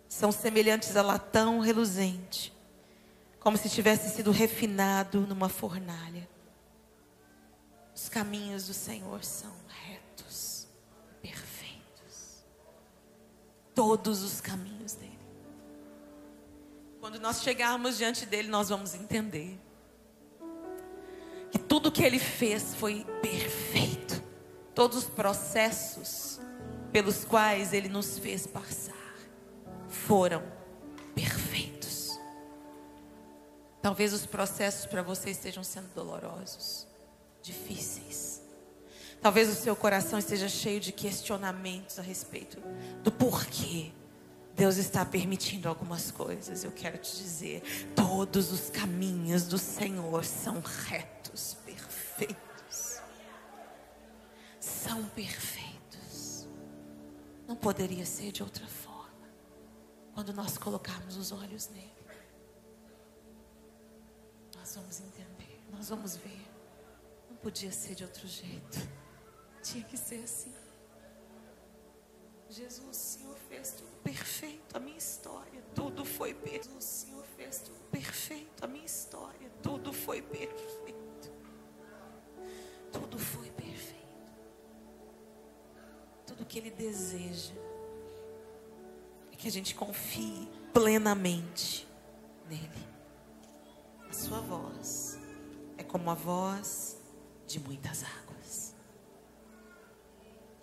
[0.08, 2.54] são semelhantes a latão reluzente,
[3.40, 6.30] como se tivesse sido refinado numa fornalha.
[7.96, 10.68] Os caminhos do Senhor são retos,
[11.22, 12.44] perfeitos.
[13.74, 15.11] Todos os caminhos dele.
[17.02, 19.60] Quando nós chegarmos diante dele, nós vamos entender
[21.50, 24.22] que tudo que ele fez foi perfeito.
[24.76, 26.40] Todos os processos
[26.92, 28.94] pelos quais ele nos fez passar
[29.90, 30.44] foram
[31.16, 32.12] perfeitos.
[33.82, 36.86] Talvez os processos para você estejam sendo dolorosos,
[37.42, 38.44] difíceis.
[39.20, 42.62] Talvez o seu coração esteja cheio de questionamentos a respeito
[43.02, 43.92] do porquê
[44.62, 46.64] Deus está permitindo algumas coisas.
[46.64, 47.64] Eu quero te dizer:
[47.96, 53.02] todos os caminhos do Senhor são retos, perfeitos.
[54.60, 56.48] São perfeitos.
[57.48, 59.28] Não poderia ser de outra forma.
[60.14, 62.06] Quando nós colocarmos os olhos nele,
[64.56, 66.48] nós vamos entender, nós vamos ver.
[67.32, 68.78] Não podia ser de outro jeito.
[69.64, 70.54] Tinha que ser assim.
[72.48, 76.78] Jesus, o Senhor fez tudo perfeito, a minha história, tudo foi perfeito.
[76.78, 81.32] O Senhor fez tudo perfeito, a minha história, tudo foi perfeito.
[82.92, 84.02] Tudo foi perfeito.
[86.28, 87.54] Tudo que Ele deseja
[89.32, 91.88] é que a gente confie plenamente
[92.50, 92.88] nele.
[94.10, 95.18] A sua voz
[95.78, 96.98] é como a voz
[97.48, 98.76] de muitas águas.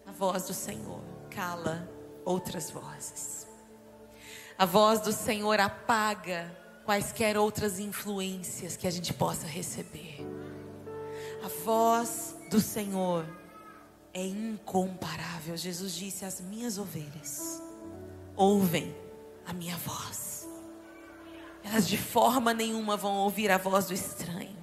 [0.06, 1.97] A voz do Senhor cala
[2.28, 3.46] outras vozes.
[4.58, 10.18] A voz do Senhor apaga quaisquer outras influências que a gente possa receber.
[11.42, 13.24] A voz do Senhor
[14.12, 15.56] é incomparável.
[15.56, 17.62] Jesus disse: As minhas ovelhas
[18.36, 18.94] ouvem
[19.46, 20.46] a minha voz.
[21.64, 24.57] Elas de forma nenhuma vão ouvir a voz do estranho.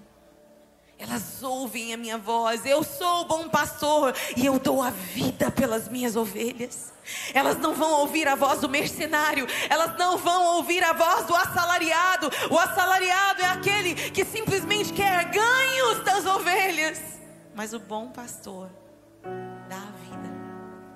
[0.98, 2.66] Elas ouvem a minha voz.
[2.66, 6.94] Eu sou o bom pastor e eu dou a vida pelas minhas ovelhas.
[7.34, 11.36] Elas não vão ouvir a voz do mercenário, elas não vão ouvir a voz do
[11.36, 12.32] assalariado.
[12.50, 17.00] O assalariado é aquele que simplesmente quer ganhos das ovelhas.
[17.54, 18.70] Mas o bom pastor
[19.70, 20.34] dá a vida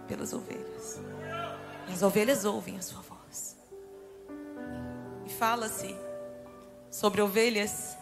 [0.08, 1.00] pelas ovelhas.
[1.88, 3.58] E as ovelhas ouvem a sua voz.
[5.26, 5.96] E fala-se
[6.90, 7.99] sobre ovelhas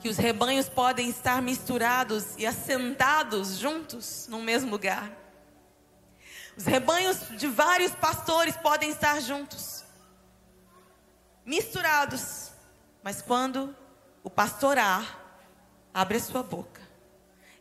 [0.00, 5.10] que os rebanhos podem estar misturados e assentados juntos no mesmo lugar.
[6.56, 9.84] Os rebanhos de vários pastores podem estar juntos,
[11.44, 12.52] misturados,
[13.02, 13.74] mas quando
[14.22, 15.04] o pastor A
[15.92, 16.80] abre a sua boca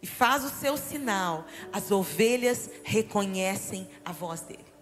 [0.01, 4.72] e faz o seu sinal, as ovelhas reconhecem a voz dele.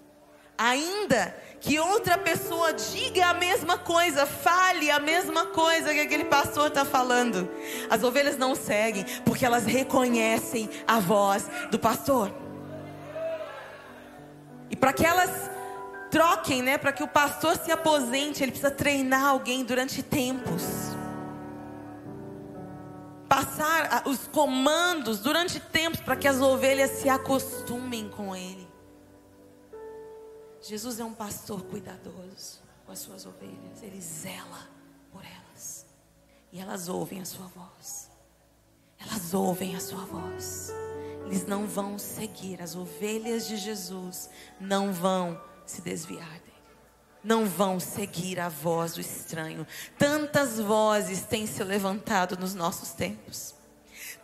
[0.62, 6.68] Ainda que outra pessoa diga a mesma coisa, fale a mesma coisa que aquele pastor
[6.68, 7.50] está falando,
[7.90, 12.32] as ovelhas não seguem, porque elas reconhecem a voz do pastor.
[14.70, 15.50] E para que elas
[16.12, 20.64] troquem, né, para que o pastor se aposente, ele precisa treinar alguém durante tempos.
[23.28, 28.71] Passar os comandos durante tempos para que as ovelhas se acostumem com ele.
[30.62, 34.70] Jesus é um pastor cuidadoso com as suas ovelhas, ele zela
[35.12, 35.86] por elas.
[36.52, 38.10] E elas ouvem a sua voz.
[39.00, 40.72] Elas ouvem a sua voz.
[41.26, 42.62] Eles não vão seguir.
[42.62, 46.42] As ovelhas de Jesus não vão se desviar.
[47.24, 49.66] Não vão seguir a voz do estranho.
[49.98, 53.56] Tantas vozes têm se levantado nos nossos tempos.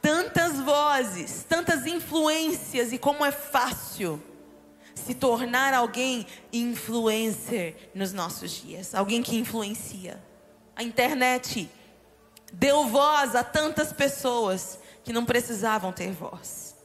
[0.02, 4.22] Tantas vozes, tantas influências, e como é fácil
[4.98, 10.22] se tornar alguém influencer nos nossos dias alguém que influencia.
[10.76, 11.70] A internet
[12.52, 16.76] deu voz a tantas pessoas que não precisavam ter voz.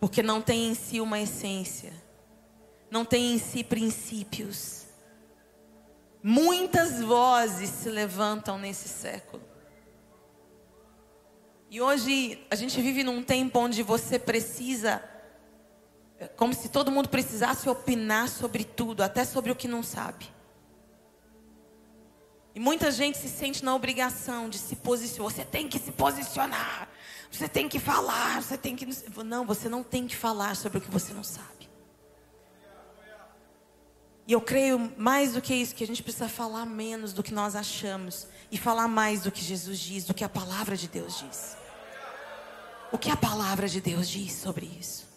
[0.00, 1.92] Porque não tem em si uma essência,
[2.90, 4.86] não tem em si princípios.
[6.22, 9.42] Muitas vozes se levantam nesse século.
[11.70, 15.02] E hoje a gente vive num tempo onde você precisa,
[16.36, 20.26] como se todo mundo precisasse opinar sobre tudo, até sobre o que não sabe.
[22.54, 25.32] E muita gente se sente na obrigação de se posicionar.
[25.32, 26.88] Você tem que se posicionar.
[27.30, 28.42] Você tem que falar.
[28.42, 28.84] Você tem que.
[29.24, 31.68] Não, você não tem que falar sobre o que você não sabe.
[34.26, 37.32] E eu creio mais do que isso, que a gente precisa falar menos do que
[37.32, 38.26] nós achamos.
[38.50, 41.56] E falar mais do que Jesus diz, do que a palavra de Deus diz.
[42.90, 45.07] O que a palavra de Deus diz sobre isso?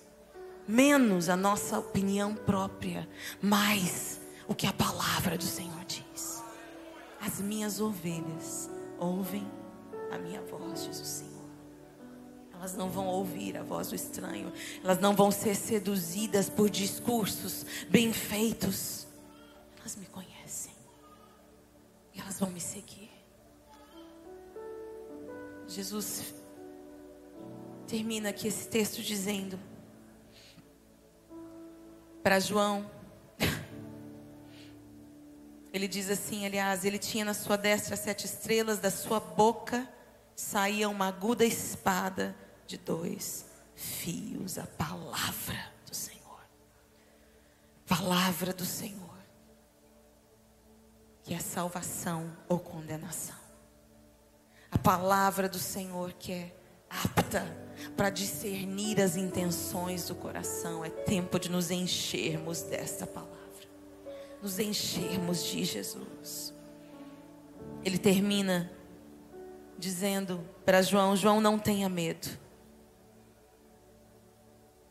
[0.72, 3.06] Menos a nossa opinião própria,
[3.42, 6.42] mais o que a palavra do Senhor diz.
[7.20, 9.46] As minhas ovelhas ouvem
[10.10, 11.44] a minha voz, diz o Senhor.
[12.54, 14.54] Elas não vão ouvir a voz do estranho.
[14.82, 19.08] Elas não vão ser seduzidas por discursos bem feitos.
[19.78, 20.72] Elas me conhecem.
[22.14, 23.12] E elas vão me seguir.
[25.68, 26.34] Jesus
[27.88, 29.60] termina aqui esse texto dizendo
[32.22, 32.90] para João
[35.74, 39.88] ele diz assim, aliás, ele tinha na sua destra sete estrelas, da sua boca
[40.36, 42.36] saía uma aguda espada
[42.68, 46.42] de dois fios, a palavra do Senhor.
[47.88, 49.00] Palavra do Senhor.
[51.24, 53.40] Que é salvação ou condenação.
[54.70, 56.56] A palavra do Senhor que é
[57.06, 57.46] apta
[57.96, 60.84] para discernir as intenções do coração.
[60.84, 63.42] É tempo de nos enchermos desta palavra
[64.42, 66.54] nos enchermos de Jesus.
[67.86, 68.72] Ele termina
[69.78, 72.28] dizendo para João: João, não tenha medo.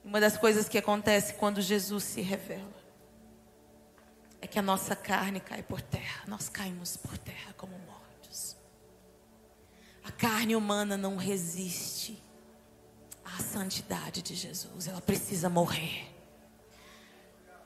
[0.05, 2.81] Uma das coisas que acontece quando Jesus se revela
[4.41, 7.90] é que a nossa carne cai por terra, nós caímos por terra como mortos.
[10.05, 12.23] A carne humana não resiste
[13.25, 16.11] à santidade de Jesus, ela precisa morrer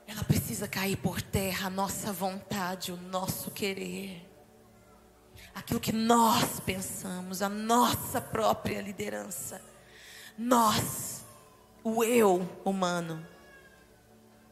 [0.07, 4.25] ela precisa cair por terra a nossa vontade, o nosso querer.
[5.53, 9.61] Aquilo que nós pensamos, a nossa própria liderança.
[10.37, 11.25] Nós,
[11.83, 13.25] o eu humano,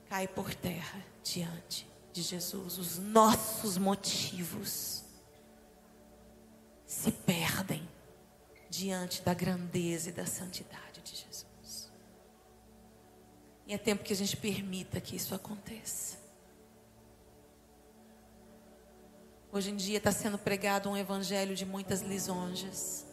[0.09, 2.77] cai por terra diante de Jesus.
[2.77, 4.92] Os nossos motivos
[6.93, 7.87] se perdem
[8.69, 11.91] diante da grandeza e da santidade de Jesus.
[13.65, 16.17] E é tempo que a gente permita que isso aconteça.
[19.51, 23.05] Hoje em dia está sendo pregado um evangelho de muitas lisonjas.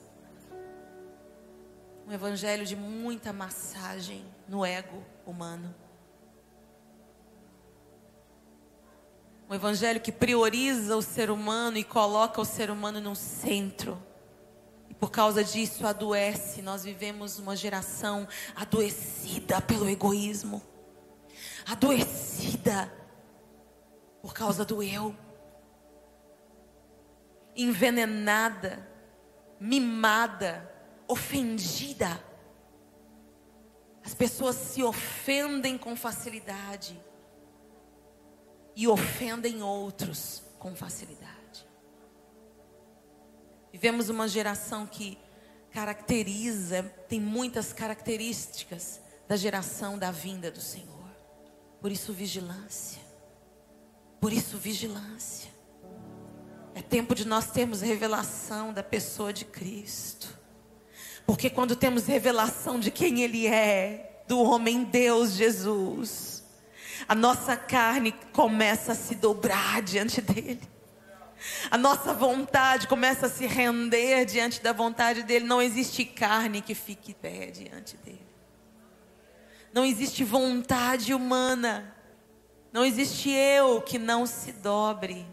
[2.07, 5.75] Um evangelho de muita massagem no ego humano.
[9.51, 14.01] Um evangelho que prioriza o ser humano e coloca o ser humano no centro.
[15.01, 16.63] Por causa disso, adoece.
[16.63, 20.63] Nós vivemos uma geração adoecida pelo egoísmo,
[21.67, 22.93] adoecida
[24.23, 25.17] por causa do eu,
[27.57, 28.89] envenenada,
[29.59, 30.73] mimada,
[31.09, 32.23] ofendida.
[34.05, 37.10] As pessoas se ofendem com facilidade
[38.75, 41.31] e ofendem outros com facilidade.
[43.73, 45.19] Vivemos uma geração que
[45.71, 50.91] caracteriza, tem muitas características da geração da vinda do Senhor.
[51.81, 53.01] Por isso, vigilância.
[54.21, 55.51] Por isso, vigilância.
[56.75, 60.39] É tempo de nós termos revelação da pessoa de Cristo.
[61.27, 66.40] Porque quando temos revelação de quem Ele é, do homem Deus Jesus,
[67.09, 70.61] a nossa carne começa a se dobrar diante dele.
[71.71, 75.47] A nossa vontade começa a se render diante da vontade dele.
[75.47, 78.27] Não existe carne que fique pé diante dele.
[79.73, 81.97] Não existe vontade humana.
[82.73, 85.27] Não existe eu que não se dobre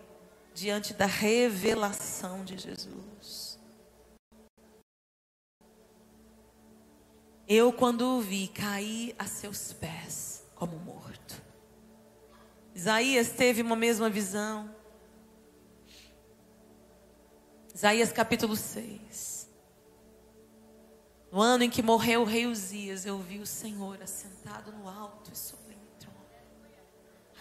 [0.53, 3.59] diante da revelação de Jesus.
[7.47, 11.16] Eu, quando o vi, caí a seus pés como morto.
[12.77, 14.69] Isaías teve uma mesma visão.
[17.73, 19.49] Isaías capítulo 6.
[21.31, 25.31] No ano em que morreu o rei Uzias, eu vi o Senhor assentado no alto
[25.33, 26.19] e sublime trono.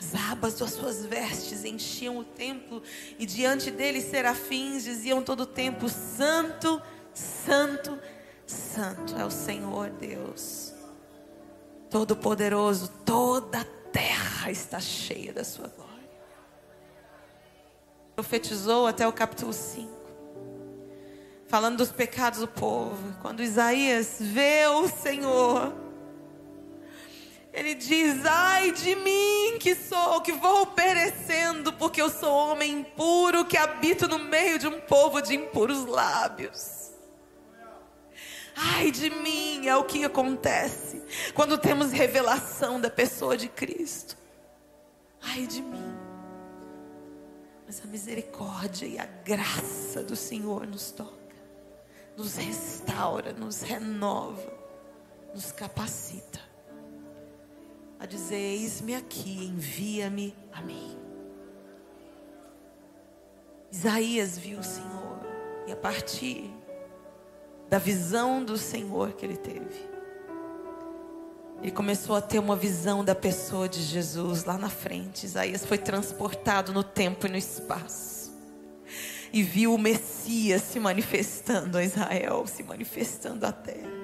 [0.01, 2.82] As abas das suas vestes enchiam o templo
[3.18, 6.80] e diante dele serafins diziam todo o tempo: Santo,
[7.12, 7.99] Santo,
[8.47, 10.72] Santo é o Senhor Deus.
[11.91, 16.11] Todo-Poderoso, toda a terra está cheia da sua glória.
[18.14, 19.97] Profetizou até o capítulo 5
[21.49, 23.16] falando dos pecados do povo.
[23.22, 25.72] Quando Isaías vê o Senhor,
[27.55, 33.47] ele diz: Ai de mim que sou, que vou perecendo, porque eu sou homem impuro
[33.47, 36.86] que habito no meio de um povo de impuros lábios.
[38.57, 41.02] Ai de mim é o que acontece
[41.34, 44.16] quando temos revelação da pessoa de Cristo.
[45.22, 45.94] Ai de mim.
[47.66, 51.26] Mas a misericórdia e a graça do Senhor nos toca
[52.16, 54.52] nos restaura, nos renova,
[55.34, 56.40] nos capacita
[58.00, 60.96] a dizer: Eis-me aqui, envia-me a mim.
[63.70, 65.20] Isaías viu o Senhor
[65.66, 66.50] e a partir
[67.68, 69.96] da visão do Senhor que ele teve,
[71.62, 75.24] ele começou a ter uma visão da pessoa de Jesus lá na frente.
[75.24, 78.16] Isaías foi transportado no tempo e no espaço
[79.32, 83.95] e viu o Messias se manifestando a Israel, se manifestando à terra.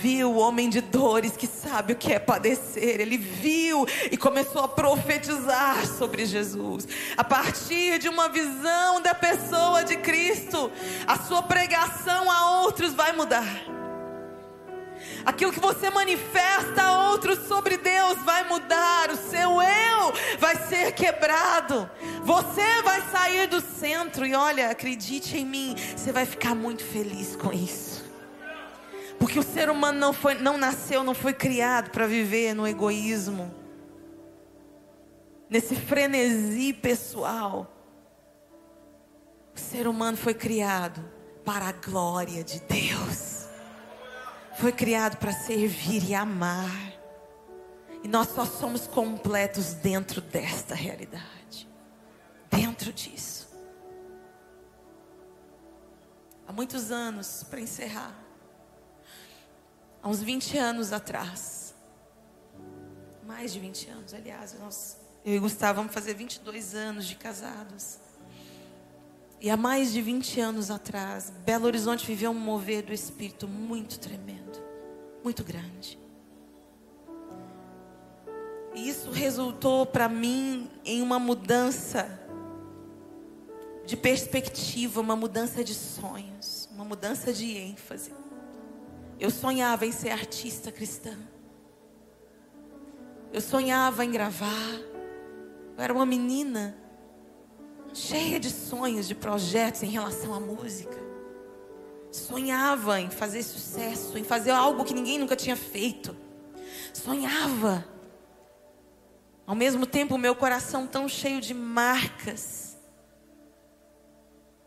[0.00, 3.00] Viu o homem de dores que sabe o que é padecer.
[3.00, 6.86] Ele viu e começou a profetizar sobre Jesus.
[7.16, 10.70] A partir de uma visão da pessoa de Cristo,
[11.06, 13.78] a sua pregação a outros vai mudar.
[15.24, 19.10] Aquilo que você manifesta a outros sobre Deus vai mudar.
[19.10, 21.90] O seu eu vai ser quebrado.
[22.22, 24.26] Você vai sair do centro.
[24.26, 28.07] E olha, acredite em mim, você vai ficar muito feliz com isso.
[29.18, 33.52] Porque o ser humano não, foi, não nasceu, não foi criado para viver no egoísmo,
[35.50, 37.74] nesse frenesi pessoal.
[39.54, 41.04] O ser humano foi criado
[41.44, 43.38] para a glória de Deus
[44.58, 46.92] foi criado para servir e amar.
[48.02, 51.68] E nós só somos completos dentro desta realidade.
[52.50, 53.48] Dentro disso.
[56.46, 58.12] Há muitos anos, para encerrar,
[60.02, 61.74] há uns 20 anos atrás,
[63.26, 67.98] mais de 20 anos, aliás, nós, eu e Gustavo vamos fazer 22 anos de casados.
[69.40, 74.00] E há mais de 20 anos atrás, Belo Horizonte viveu um mover do Espírito muito
[74.00, 74.60] tremendo,
[75.22, 75.98] muito grande.
[78.74, 82.08] E isso resultou para mim em uma mudança
[83.86, 88.12] de perspectiva, uma mudança de sonhos, uma mudança de ênfase.
[89.20, 91.16] Eu sonhava em ser artista cristã.
[93.32, 94.74] Eu sonhava em gravar.
[95.76, 96.76] Eu era uma menina
[97.92, 100.96] cheia de sonhos, de projetos em relação à música.
[102.12, 106.16] Sonhava em fazer sucesso, em fazer algo que ninguém nunca tinha feito.
[106.92, 107.84] Sonhava.
[109.46, 112.76] Ao mesmo tempo, meu coração tão cheio de marcas,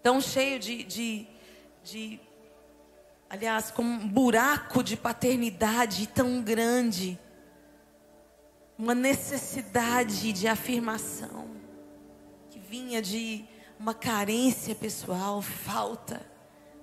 [0.01, 1.27] tão cheio de, de,
[1.83, 2.19] de
[3.31, 7.17] aliás, com um buraco de paternidade tão grande,
[8.77, 11.51] uma necessidade de afirmação
[12.71, 13.43] vinha de
[13.77, 16.25] uma carência pessoal, falta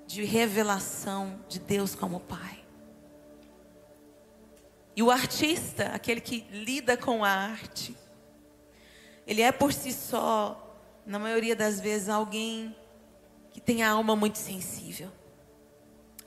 [0.07, 2.62] de revelação de Deus como Pai.
[4.94, 7.96] E o artista, aquele que lida com a arte,
[9.26, 12.76] ele é por si só, na maioria das vezes, alguém
[13.51, 15.11] que tem a alma muito sensível.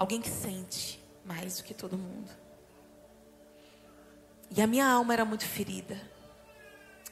[0.01, 2.31] Alguém que sente mais do que todo mundo.
[4.49, 5.95] E a minha alma era muito ferida.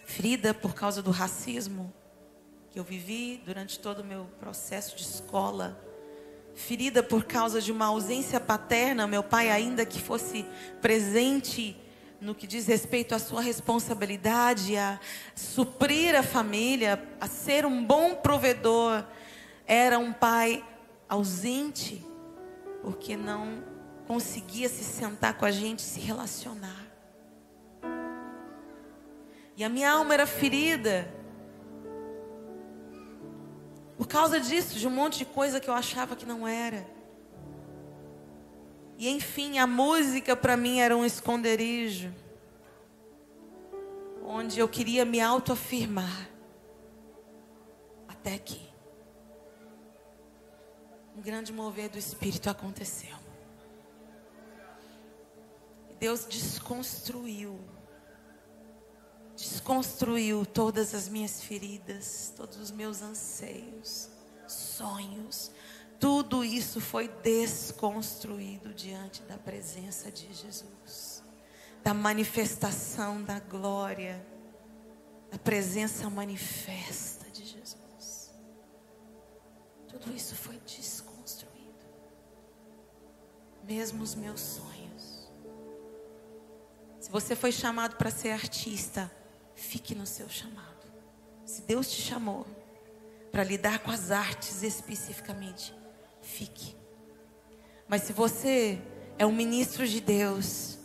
[0.06, 1.94] Ferida por causa do racismo,
[2.72, 5.80] que eu vivi durante todo o meu processo de escola,
[6.56, 10.44] ferida por causa de uma ausência paterna, meu pai ainda que fosse
[10.82, 11.78] presente
[12.20, 15.00] no que diz respeito à sua responsabilidade, a
[15.36, 19.06] suprir a família, a ser um bom provedor,
[19.68, 20.66] era um pai
[21.08, 22.04] ausente,
[22.82, 23.64] porque não
[24.08, 26.88] conseguia se sentar com a gente, se relacionar.
[29.56, 31.14] E a minha alma era ferida.
[33.98, 36.88] Por causa disso, de um monte de coisa que eu achava que não era.
[38.98, 42.14] E enfim, a música para mim era um esconderijo.
[44.24, 46.30] Onde eu queria me autoafirmar.
[48.08, 48.69] Até que
[51.20, 53.18] um grande mover do Espírito aconteceu.
[56.00, 57.60] Deus desconstruiu.
[59.36, 64.10] Desconstruiu todas as minhas feridas, todos os meus anseios,
[64.48, 65.52] sonhos,
[66.00, 71.22] tudo isso foi desconstruído diante da presença de Jesus,
[71.84, 74.26] da manifestação da glória,
[75.30, 77.19] da presença manifesta.
[79.90, 81.86] Tudo isso foi desconstruído.
[83.64, 85.30] Mesmo os meus sonhos.
[87.00, 89.12] Se você foi chamado para ser artista,
[89.56, 90.70] fique no seu chamado.
[91.46, 92.46] Se Deus te chamou
[93.32, 95.74] para lidar com as artes especificamente,
[96.22, 96.76] fique.
[97.88, 98.80] Mas se você
[99.18, 100.78] é um ministro de Deus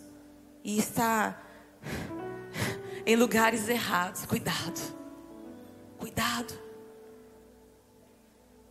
[0.64, 1.40] e está
[3.04, 4.80] em lugares errados, cuidado.
[5.98, 6.54] Cuidado.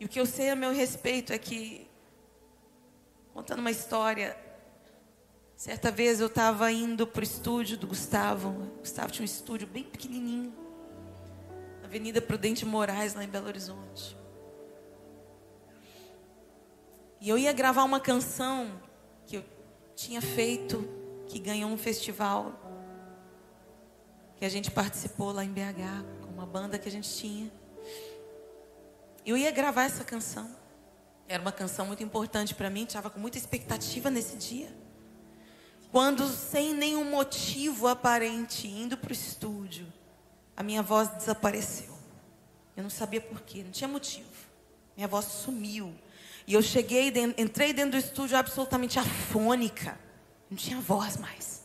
[0.03, 1.89] E o que eu sei a meu respeito é que,
[3.33, 4.37] contando uma história,
[5.55, 8.49] certa vez eu estava indo para o estúdio do Gustavo.
[8.49, 10.53] O Gustavo tinha um estúdio bem pequenininho,
[11.79, 14.17] na Avenida Prudente Moraes, lá em Belo Horizonte.
[17.21, 18.81] E eu ia gravar uma canção
[19.25, 19.45] que eu
[19.95, 20.85] tinha feito,
[21.27, 22.51] que ganhou um festival,
[24.35, 27.62] que a gente participou lá em BH, com uma banda que a gente tinha.
[29.25, 30.49] Eu ia gravar essa canção.
[31.27, 34.73] Era uma canção muito importante para mim, estava com muita expectativa nesse dia.
[35.91, 39.91] Quando, sem nenhum motivo aparente, indo para o estúdio,
[40.57, 41.93] a minha voz desapareceu.
[42.75, 44.27] Eu não sabia porquê, não tinha motivo.
[44.97, 45.93] Minha voz sumiu.
[46.45, 49.97] E eu cheguei, entrei dentro do estúdio absolutamente afônica.
[50.49, 51.63] Não tinha voz mais.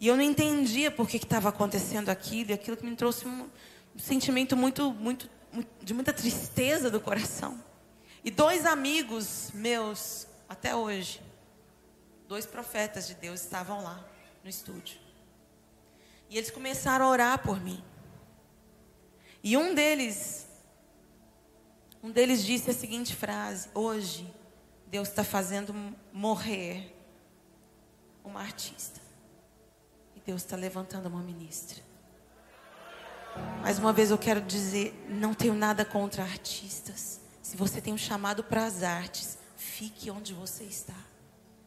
[0.00, 2.50] E eu não entendia por que estava acontecendo aquilo.
[2.50, 3.48] E aquilo que me trouxe um,
[3.94, 5.41] um sentimento muito, muito, muito,
[5.82, 7.62] de muita tristeza do coração.
[8.24, 11.20] E dois amigos meus, até hoje,
[12.28, 14.04] dois profetas de Deus estavam lá
[14.42, 14.98] no estúdio.
[16.30, 17.82] E eles começaram a orar por mim.
[19.42, 20.46] E um deles
[22.02, 24.28] um deles disse a seguinte frase: Hoje,
[24.88, 25.72] Deus está fazendo
[26.12, 26.92] morrer
[28.24, 29.00] uma artista.
[30.16, 31.80] E Deus está levantando uma ministra.
[33.62, 37.20] Mais uma vez eu quero dizer: não tenho nada contra artistas.
[37.42, 40.96] Se você tem um chamado para as artes, fique onde você está.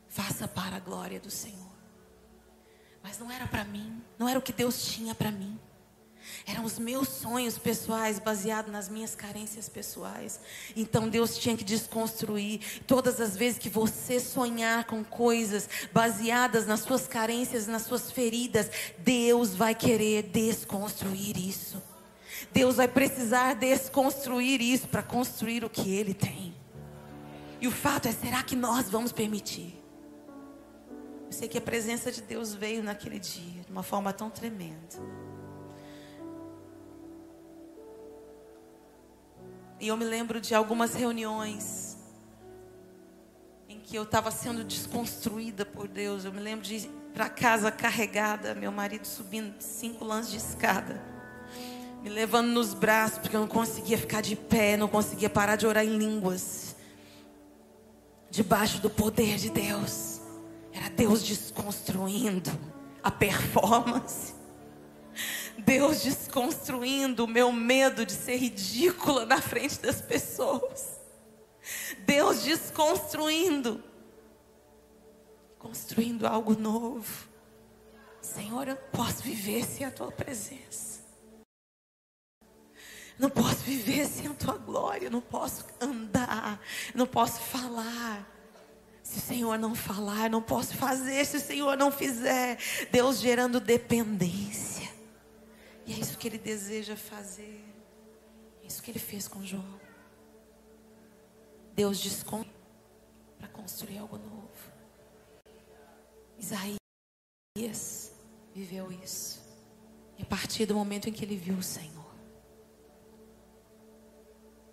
[0.07, 1.76] Faça para a glória do Senhor.
[3.03, 5.59] Mas não era para mim, não era o que Deus tinha para mim.
[6.46, 10.40] Eram os meus sonhos pessoais baseados nas minhas carências pessoais.
[10.76, 12.62] Então Deus tinha que desconstruir.
[12.86, 18.70] Todas as vezes que você sonhar com coisas baseadas nas suas carências, nas suas feridas,
[19.00, 21.82] Deus vai querer desconstruir isso.
[22.52, 26.56] Deus vai precisar desconstruir isso para construir o que Ele tem.
[27.60, 29.82] E o fato é: será que nós vamos permitir?
[31.26, 35.25] Eu sei que a presença de Deus veio naquele dia de uma forma tão tremenda.
[39.80, 41.98] E eu me lembro de algumas reuniões
[43.68, 46.24] em que eu estava sendo desconstruída por Deus.
[46.24, 51.02] Eu me lembro de ir para casa carregada, meu marido subindo cinco lances de escada,
[52.04, 55.66] me levando nos braços porque eu não conseguia ficar de pé, não conseguia parar de
[55.66, 56.76] orar em línguas,
[58.30, 60.20] debaixo do poder de Deus.
[60.74, 62.52] Era Deus desconstruindo
[63.02, 64.35] a performance.
[65.58, 70.99] Deus desconstruindo o meu medo de ser ridícula na frente das pessoas.
[71.99, 73.84] Deus desconstruindo,
[75.58, 77.28] construindo algo novo.
[78.22, 80.95] Senhor, eu não posso viver sem a tua presença.
[83.18, 85.10] Não posso viver sem a tua glória.
[85.10, 86.60] Não posso andar.
[86.93, 88.30] Não posso falar.
[89.03, 91.26] Se o Senhor não falar, não posso fazer.
[91.26, 92.58] Se o Senhor não fizer,
[92.91, 94.64] Deus gerando dependência.
[95.96, 97.64] É isso que ele deseja fazer.
[98.62, 99.80] É isso que ele fez com João.
[101.74, 102.50] Deus desconta
[103.39, 104.52] para construir algo novo.
[106.38, 108.12] Isaías
[108.54, 109.41] viveu isso.
[110.18, 112.14] E a partir do momento em que ele viu o Senhor,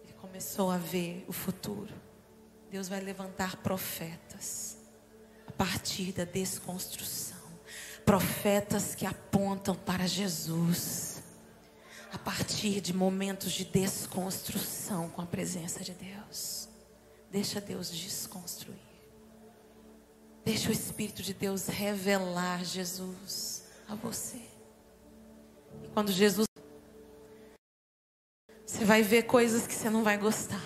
[0.03, 1.95] ele começou a ver o futuro.
[2.69, 4.77] Deus vai levantar profetas
[5.47, 7.43] a partir da desconstrução
[8.05, 11.12] profetas que apontam para Jesus
[12.13, 16.69] a partir de momentos de desconstrução com a presença de Deus.
[17.31, 18.77] Deixa Deus desconstruir.
[20.45, 24.43] Deixa o Espírito de Deus revelar Jesus a você.
[25.83, 26.47] E quando Jesus.
[28.67, 30.63] Você vai ver coisas que você não vai gostar.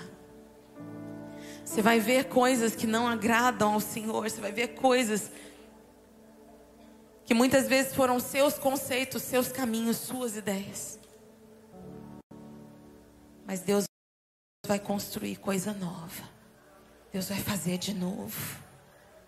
[1.65, 4.29] Você vai ver coisas que não agradam ao Senhor.
[4.29, 5.31] Você vai ver coisas
[7.25, 11.06] que muitas vezes foram seus conceitos, seus caminhos, suas ideias.
[13.47, 13.85] Mas Deus
[14.67, 16.25] vai construir coisa nova.
[17.13, 18.61] Deus vai fazer de novo,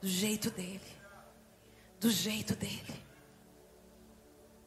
[0.03, 0.81] do jeito dele,
[2.01, 3.07] do jeito dele.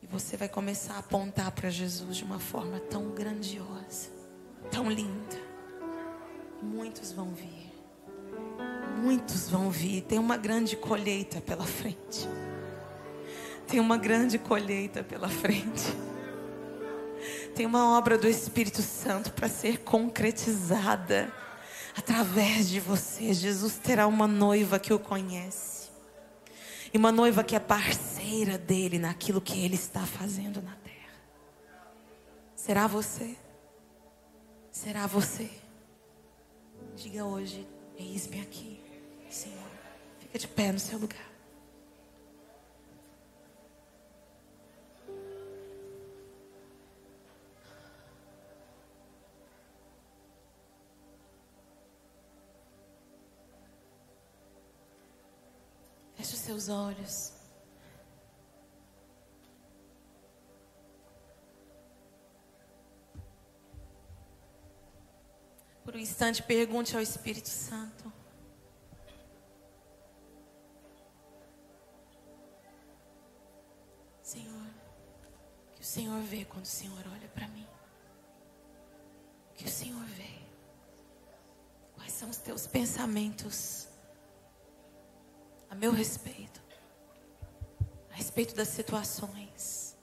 [0.02, 4.10] E você vai começar a apontar para Jesus de uma forma tão grandiosa,
[4.72, 5.38] tão linda.
[6.64, 7.72] Muitos vão vir.
[9.04, 10.02] Muitos vão vir.
[10.04, 12.28] Tem uma grande colheita pela frente.
[13.68, 15.86] Tem uma grande colheita pela frente.
[17.56, 21.32] Tem uma obra do Espírito Santo para ser concretizada
[21.96, 23.34] através de você.
[23.34, 25.90] Jesus terá uma noiva que o conhece.
[26.94, 30.92] E uma noiva que é parceira dele naquilo que ele está fazendo na terra.
[32.56, 33.36] Será você?
[34.72, 35.50] Será você?
[36.96, 38.82] Diga hoje: Eis-me aqui,
[39.30, 39.58] Senhor.
[40.20, 41.31] Fica de pé no seu lugar.
[56.52, 57.32] Seus olhos.
[65.84, 68.12] Por um instante, pergunte ao Espírito Santo.
[74.22, 77.68] Senhor, o que o Senhor vê quando o Senhor olha para mim?
[79.52, 80.42] O que o Senhor vê?
[81.96, 83.91] Quais são os teus pensamentos?
[85.72, 86.62] A meu respeito,
[88.12, 89.98] a respeito das situações.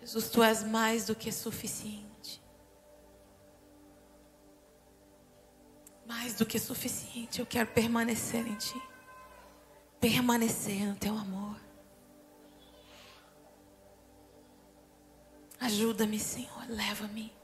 [0.00, 2.40] Jesus, tu és mais do que suficiente.
[6.06, 7.40] Mais do que suficiente.
[7.40, 8.80] Eu quero permanecer em ti.
[10.00, 11.58] Permanecer no teu amor.
[15.58, 16.68] Ajuda-me, Senhor.
[16.68, 17.34] Leva-me.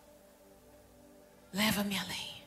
[1.53, 2.40] Leva-me além.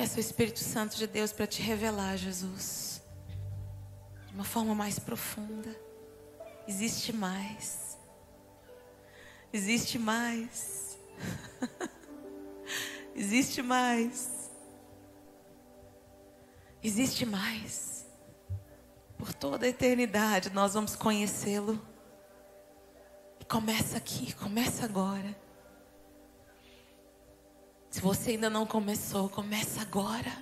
[0.00, 3.02] Peça o Espírito Santo de Deus para te revelar, Jesus,
[4.28, 5.68] de uma forma mais profunda.
[6.66, 7.98] Existe mais.
[9.52, 10.98] Existe mais.
[13.14, 14.50] Existe mais.
[16.82, 18.06] Existe mais.
[19.18, 21.78] Por toda a eternidade nós vamos conhecê-lo.
[23.38, 25.36] E começa aqui, começa agora.
[27.90, 30.32] Se você ainda não começou, começa agora.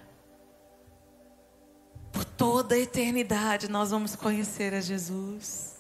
[2.13, 5.79] Por toda a eternidade nós vamos conhecer a Jesus.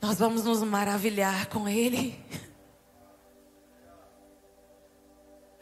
[0.00, 2.20] Nós vamos nos maravilhar com Ele.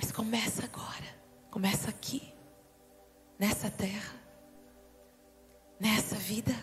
[0.00, 1.20] Mas começa agora.
[1.50, 2.32] Começa aqui.
[3.38, 4.14] Nessa terra.
[5.78, 6.54] Nessa vida.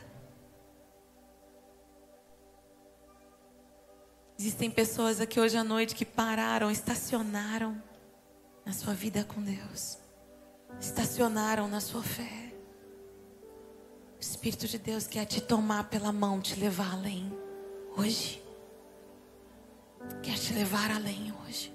[4.40, 7.87] Existem pessoas aqui hoje à noite que pararam, estacionaram
[8.68, 9.98] na sua vida com Deus,
[10.78, 12.54] estacionaram na sua fé.
[14.18, 17.32] O Espírito de Deus quer te tomar pela mão, te levar além
[17.96, 18.44] hoje.
[20.22, 21.74] Quer te levar além hoje.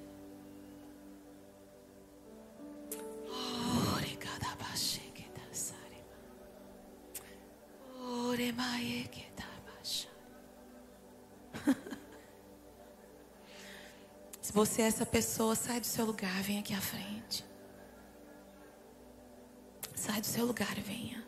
[8.28, 9.32] Oremaie que
[14.53, 17.42] Se você é essa pessoa, sai do seu lugar, vem aqui à frente.
[19.94, 21.26] Sai do seu lugar venha.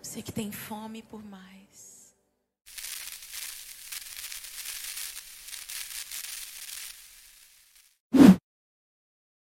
[0.00, 1.55] Você que tem fome por mais.